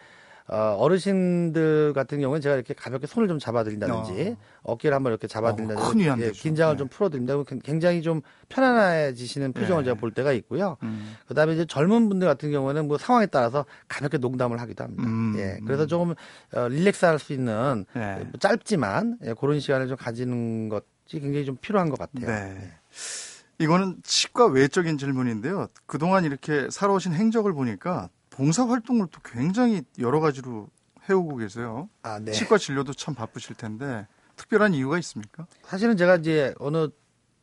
어, 0.47 0.75
어르신들 0.77 1.93
같은 1.93 2.19
경우는 2.21 2.39
제가 2.39 2.53
이렇게 2.55 2.75
가볍게 2.75 3.07
손을 3.07 3.27
좀 3.27 3.39
잡아드린다든지 3.39 4.35
어. 4.61 4.77
깨를 4.77 4.95
한번 4.95 5.11
이렇게 5.11 5.25
어, 5.25 5.27
잡아드린다든지 5.27 5.89
큰 5.91 5.99
위안 5.99 6.21
예. 6.21 6.29
긴장을 6.31 6.75
네. 6.75 6.77
좀 6.77 6.87
풀어드립니다. 6.87 7.35
그럼 7.43 7.59
굉장히 7.63 8.03
좀 8.03 8.21
편안해지시는 8.49 9.53
표정을 9.53 9.83
네. 9.83 9.89
제가 9.89 9.99
볼 9.99 10.11
때가 10.11 10.33
있고요. 10.33 10.77
음, 10.83 11.15
그다음에 11.27 11.53
이제 11.53 11.65
젊은 11.65 12.09
분들 12.09 12.27
같은 12.27 12.51
경우는 12.51 12.87
뭐 12.87 12.97
상황에 12.99 13.25
따라서 13.27 13.65
가볍게 13.87 14.19
농담을 14.19 14.59
하기도 14.61 14.83
합니다. 14.83 15.03
음, 15.03 15.33
예, 15.37 15.59
그래서 15.65 15.87
조금 15.87 16.13
어, 16.53 16.67
릴렉스할 16.67 17.17
수 17.19 17.33
있는 17.33 17.85
네. 17.95 18.15
뭐 18.17 18.31
짧지만 18.39 19.17
예, 19.25 19.33
그런 19.39 19.59
시간을 19.59 19.87
좀 19.87 19.97
가지는 19.97 20.69
것이 20.69 20.85
굉장히 21.07 21.45
좀 21.45 21.57
필요한 21.57 21.89
것 21.89 21.97
같아요. 21.99 22.27
네. 22.27 22.71
이거는 23.59 23.97
치과 24.03 24.47
외적인 24.47 24.97
질문인데요. 24.97 25.67
그동안 25.85 26.25
이렇게 26.25 26.69
살아오신 26.69 27.13
행적을 27.13 27.53
보니까 27.53 28.09
봉사 28.29 28.67
활동을 28.67 29.07
또 29.11 29.21
굉장히 29.23 29.81
여러 29.99 30.19
가지로 30.19 30.67
해오고 31.09 31.37
계세요. 31.37 31.89
아, 32.03 32.19
네. 32.19 32.31
치과 32.31 32.57
진료도 32.57 32.93
참 32.93 33.15
바쁘실 33.15 33.55
텐데 33.55 34.07
특별한 34.35 34.73
이유가 34.73 34.97
있습니까? 34.99 35.47
사실은 35.63 35.95
제가 35.95 36.17
이제 36.17 36.53
어느 36.59 36.89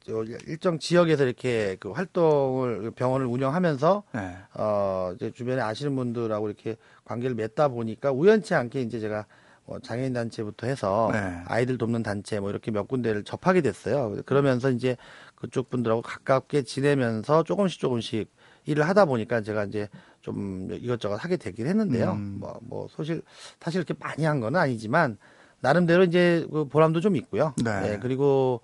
저 0.04 0.24
일정 0.46 0.78
지역에서 0.80 1.24
이렇게 1.24 1.76
그 1.78 1.92
활동을 1.92 2.90
병원을 2.90 3.26
운영하면서 3.26 4.02
네. 4.12 4.36
어 4.54 5.12
이제 5.14 5.30
주변에 5.30 5.62
아시는 5.62 5.94
분들하고 5.94 6.48
이렇게 6.48 6.76
관계를 7.04 7.36
맺다 7.36 7.68
보니까 7.68 8.10
우연치 8.10 8.54
않게 8.54 8.82
이제 8.82 8.98
제가 8.98 9.26
뭐 9.64 9.78
장애인 9.78 10.12
단체부터 10.12 10.66
해서 10.66 11.10
네. 11.12 11.42
아이들 11.46 11.78
돕는 11.78 12.02
단체 12.02 12.40
뭐 12.40 12.50
이렇게 12.50 12.70
몇 12.70 12.88
군데를 12.88 13.24
접하게 13.24 13.60
됐어요. 13.60 14.16
그러면서 14.26 14.70
이제 14.70 14.96
그쪽 15.36 15.70
분들하고 15.70 16.02
가깝게 16.02 16.62
지내면서 16.62 17.42
조금씩 17.44 17.80
조금씩 17.80 18.30
일을 18.64 18.88
하다 18.88 19.06
보니까 19.06 19.40
제가 19.42 19.64
이제 19.64 19.88
좀 20.20 20.68
이것저것 20.72 21.16
하게 21.16 21.36
되긴 21.36 21.66
했는데요. 21.66 22.12
음. 22.12 22.36
뭐, 22.40 22.58
뭐, 22.62 22.88
사실, 22.96 23.22
사실 23.60 23.78
이렇게 23.78 23.94
많이 23.98 24.24
한 24.24 24.40
건 24.40 24.54
아니지만, 24.54 25.18
나름대로 25.60 26.04
이제 26.04 26.46
그 26.52 26.66
보람도 26.66 27.00
좀 27.00 27.16
있고요. 27.16 27.54
네. 27.64 27.94
예, 27.94 27.98
그리고, 28.00 28.60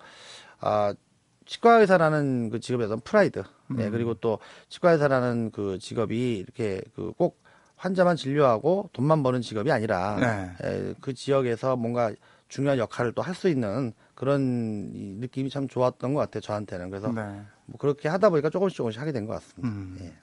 아, 0.61 0.93
치과 1.45 1.79
의사라는 1.79 2.49
그 2.49 2.59
직업에 2.61 2.85
대한 2.85 2.99
프라이드. 3.01 3.39
예, 3.77 3.85
음. 3.87 3.91
그리고 3.91 4.13
또 4.13 4.39
치과 4.69 4.91
의사라는 4.91 5.51
그 5.51 5.79
직업이 5.79 6.37
이렇게 6.37 6.81
그꼭 6.95 7.41
환자만 7.79 8.15
진료하고 8.17 8.89
돈만 8.93 9.23
버는 9.23 9.41
직업이 9.41 9.71
아니라 9.71 10.17
네. 10.19 10.51
예, 10.65 10.93
그 11.01 11.13
지역에서 11.13 11.75
뭔가 11.77 12.11
중요한 12.49 12.77
역할을 12.77 13.13
또 13.13 13.21
할 13.21 13.33
수 13.35 13.47
있는 13.47 13.93
그런 14.15 14.91
이 14.93 15.13
느낌이 15.19 15.49
참 15.49 15.67
좋았던 15.67 16.13
것 16.13 16.19
같아요, 16.19 16.41
저한테는. 16.41 16.89
그래서 16.89 17.07
네. 17.11 17.21
뭐 17.65 17.77
그렇게 17.79 18.09
하다 18.09 18.29
보니까 18.29 18.49
조금씩 18.49 18.75
조금씩 18.77 18.99
하게 18.99 19.11
된 19.13 19.25
것 19.27 19.33
같습니다. 19.33 19.67
음. 19.69 19.97
예. 20.01 20.13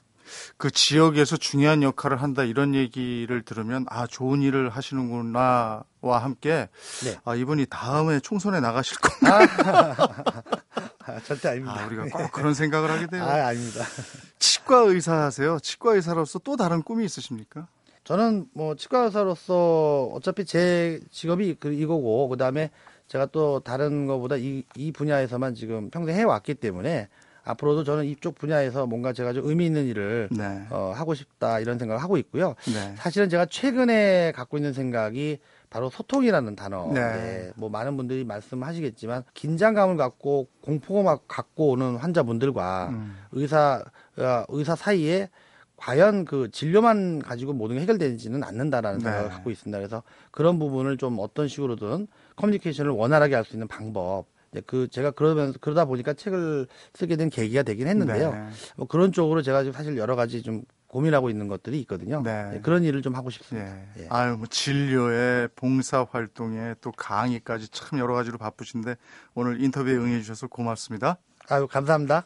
그 0.57 0.69
지역에서 0.69 1.37
중요한 1.37 1.81
역할을 1.83 2.21
한다 2.21 2.43
이런 2.43 2.75
얘기를 2.75 3.41
들으면 3.43 3.85
아 3.89 4.05
좋은 4.07 4.41
일을 4.41 4.69
하시는구나와 4.69 5.83
함께 6.03 6.67
네. 7.05 7.15
아 7.23 7.33
이분이 7.33 7.67
다음에 7.69 8.19
총선에 8.19 8.59
나가실 8.59 8.97
아, 9.25 9.95
절대 11.23 11.49
아닙니다. 11.49 11.81
아, 11.81 11.87
우리가 11.87 12.05
꼭 12.05 12.31
그런 12.31 12.53
생각을 12.53 12.89
하게 12.89 13.07
돼요. 13.07 13.23
아, 13.23 13.47
아닙니다. 13.47 13.83
치과 14.39 14.79
의사 14.79 15.13
하세요. 15.23 15.59
치과 15.59 15.93
의사로서 15.93 16.39
또 16.39 16.55
다른 16.55 16.81
꿈이 16.81 17.05
있으십니까? 17.05 17.67
저는 18.03 18.47
뭐 18.53 18.75
치과 18.75 19.05
의사로서 19.05 20.09
어차피 20.13 20.45
제 20.45 20.99
직업이 21.11 21.55
그 21.59 21.73
이거고 21.73 22.29
그다음에 22.29 22.69
제가 23.07 23.27
또 23.27 23.59
다른 23.59 24.05
것보다 24.05 24.35
이, 24.37 24.63
이 24.75 24.91
분야에서만 24.91 25.55
지금 25.55 25.89
평생 25.89 26.15
해왔기 26.15 26.55
때문에 26.55 27.07
앞으로도 27.43 27.83
저는 27.85 28.05
이쪽 28.05 28.35
분야에서 28.35 28.85
뭔가 28.85 29.13
제가 29.13 29.33
좀 29.33 29.47
의미 29.47 29.65
있는 29.65 29.85
일을 29.87 30.29
네. 30.31 30.65
어, 30.69 30.93
하고 30.95 31.13
싶다 31.15 31.59
이런 31.59 31.79
생각을 31.79 32.01
하고 32.03 32.17
있고요. 32.17 32.55
네. 32.65 32.93
사실은 32.97 33.29
제가 33.29 33.45
최근에 33.45 34.33
갖고 34.35 34.57
있는 34.57 34.73
생각이 34.73 35.39
바로 35.69 35.89
소통이라는 35.89 36.55
단어인데 36.55 36.99
네. 37.01 37.51
뭐 37.55 37.69
많은 37.69 37.97
분들이 37.97 38.23
말씀하시겠지만 38.23 39.23
긴장감을 39.33 39.97
갖고 39.97 40.47
공포감 40.61 41.17
갖고 41.27 41.71
오는 41.71 41.97
환자분들과 41.97 42.89
음. 42.91 43.17
의사 43.31 43.83
어, 44.17 44.43
의사 44.49 44.75
사이에 44.75 45.29
과연 45.75 46.25
그 46.25 46.49
진료만 46.51 47.19
가지고 47.19 47.53
모든 47.53 47.75
게 47.75 47.81
해결되지는 47.83 48.43
않는다라는 48.43 48.99
네. 48.99 49.03
생각을 49.03 49.29
갖고 49.29 49.51
있습니다. 49.51 49.77
그래서 49.77 50.03
그런 50.31 50.57
부분을 50.57 50.97
좀 50.97 51.17
어떤 51.19 51.47
식으로든 51.47 52.07
커뮤니케이션을 52.35 52.91
원활하게 52.91 53.35
할 53.35 53.43
수 53.45 53.55
있는 53.55 53.67
방법. 53.67 54.25
그 54.65 54.87
제가 54.87 55.11
그러면서 55.11 55.59
그러다 55.61 55.85
보니까 55.85 56.13
책을 56.13 56.67
쓰게 56.93 57.15
된 57.17 57.29
계기가 57.29 57.61
되긴 57.63 57.87
했는데요. 57.87 58.31
네. 58.31 58.47
뭐 58.75 58.87
그런 58.87 59.11
쪽으로 59.11 59.41
제가 59.43 59.61
지금 59.61 59.73
사실 59.73 59.97
여러 59.97 60.15
가지 60.15 60.41
좀 60.41 60.63
고민하고 60.87 61.29
있는 61.29 61.47
것들이 61.47 61.79
있거든요. 61.81 62.21
네. 62.23 62.51
네, 62.51 62.61
그런 62.61 62.83
일을 62.83 63.01
좀 63.01 63.15
하고 63.15 63.29
싶습니다. 63.29 63.69
예. 63.69 64.03
예. 64.03 64.07
아유, 64.09 64.37
뭐 64.37 64.47
진료에 64.47 65.47
봉사 65.55 66.05
활동에 66.09 66.75
또 66.81 66.91
강의까지 66.91 67.69
참 67.69 67.99
여러 67.99 68.13
가지로 68.13 68.37
바쁘신데 68.37 68.95
오늘 69.33 69.61
인터뷰에 69.61 69.93
응해 69.95 70.19
주셔서 70.21 70.47
고맙습니다. 70.47 71.17
아유 71.49 71.67
감사합니다. 71.67 72.25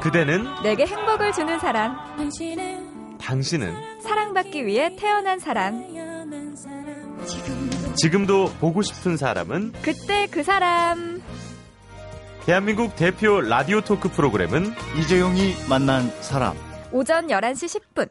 그대는 0.00 0.46
내게 0.62 0.86
행복을 0.86 1.32
주는 1.32 1.58
사람, 1.58 1.96
당신은 3.20 4.00
사랑받기 4.02 4.66
위해 4.66 4.96
태어난 4.96 5.38
사람, 5.38 5.84
지금도 7.94 8.52
보고 8.58 8.82
싶은 8.82 9.16
사람은 9.16 9.72
그때 9.82 10.26
그 10.30 10.42
사람. 10.42 11.22
대한민국 12.44 12.96
대표 12.96 13.40
라디오 13.40 13.80
토크 13.82 14.08
프로그램은 14.08 14.72
이재용이 14.98 15.54
만난 15.68 16.10
사람. 16.20 16.71
오전 16.92 17.28
11시 17.28 17.80
10분. 17.94 18.08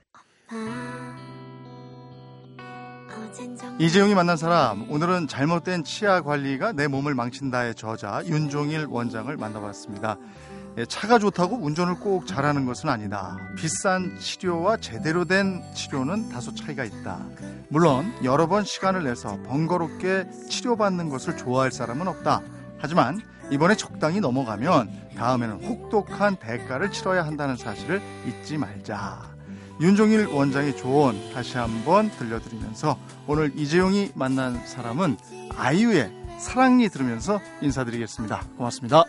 이재용이 3.78 4.16
만난 4.16 4.38
사람. 4.38 4.90
오늘은 4.92 5.28
잘못된 5.28 5.84
치아 5.84 6.22
관리가 6.22 6.72
내 6.74 6.88
몸을 6.88 7.14
망친다의 7.14 7.76
저자 7.76 8.24
윤종일 8.26 8.88
원장을 8.88 9.36
만나봤습니다. 9.38 10.18
예, 10.78 10.86
차가 10.86 11.20
좋다고 11.20 11.58
운전을 11.58 12.00
꼭 12.00 12.26
잘하는 12.26 12.66
것은 12.66 12.90
아니다. 12.90 13.38
비싼 13.58 14.18
치료와 14.20 14.78
제대로 14.78 15.26
된 15.26 15.62
치료는 15.76 16.30
다소 16.30 16.56
차이가 16.56 16.84
있다. 16.84 17.20
물론 17.70 18.12
여러 18.24 18.48
번 18.48 18.64
시간을 18.64 19.04
내서 19.04 19.38
번거롭게 19.44 20.30
치료받는 20.50 21.10
것을 21.10 21.38
좋아할 21.38 21.72
사람은 21.72 22.08
없다. 22.08 22.42
하지만 22.80 23.22
이번에 23.52 23.76
적당히 23.76 24.20
넘어가면 24.20 25.12
다음에는 25.18 25.66
혹독한 25.66 26.38
대가를 26.38 26.92
치러야 26.92 27.26
한다는 27.26 27.58
사실을 27.58 28.02
잊지 28.26 28.58
말자. 28.58 29.30
윤종일 29.82 30.28
원장의 30.28 30.78
조언 30.78 31.34
다시 31.34 31.58
한번 31.58 32.10
들려드리면서 32.12 32.98
오늘 33.28 33.52
이재용이 33.56 34.12
만난 34.16 34.66
사람은 34.66 35.18
아이유의 35.56 36.40
사랑니 36.40 36.90
들으면서 36.90 37.40
인사드리겠습니다. 37.62 38.42
고맙습니다. 38.58 39.04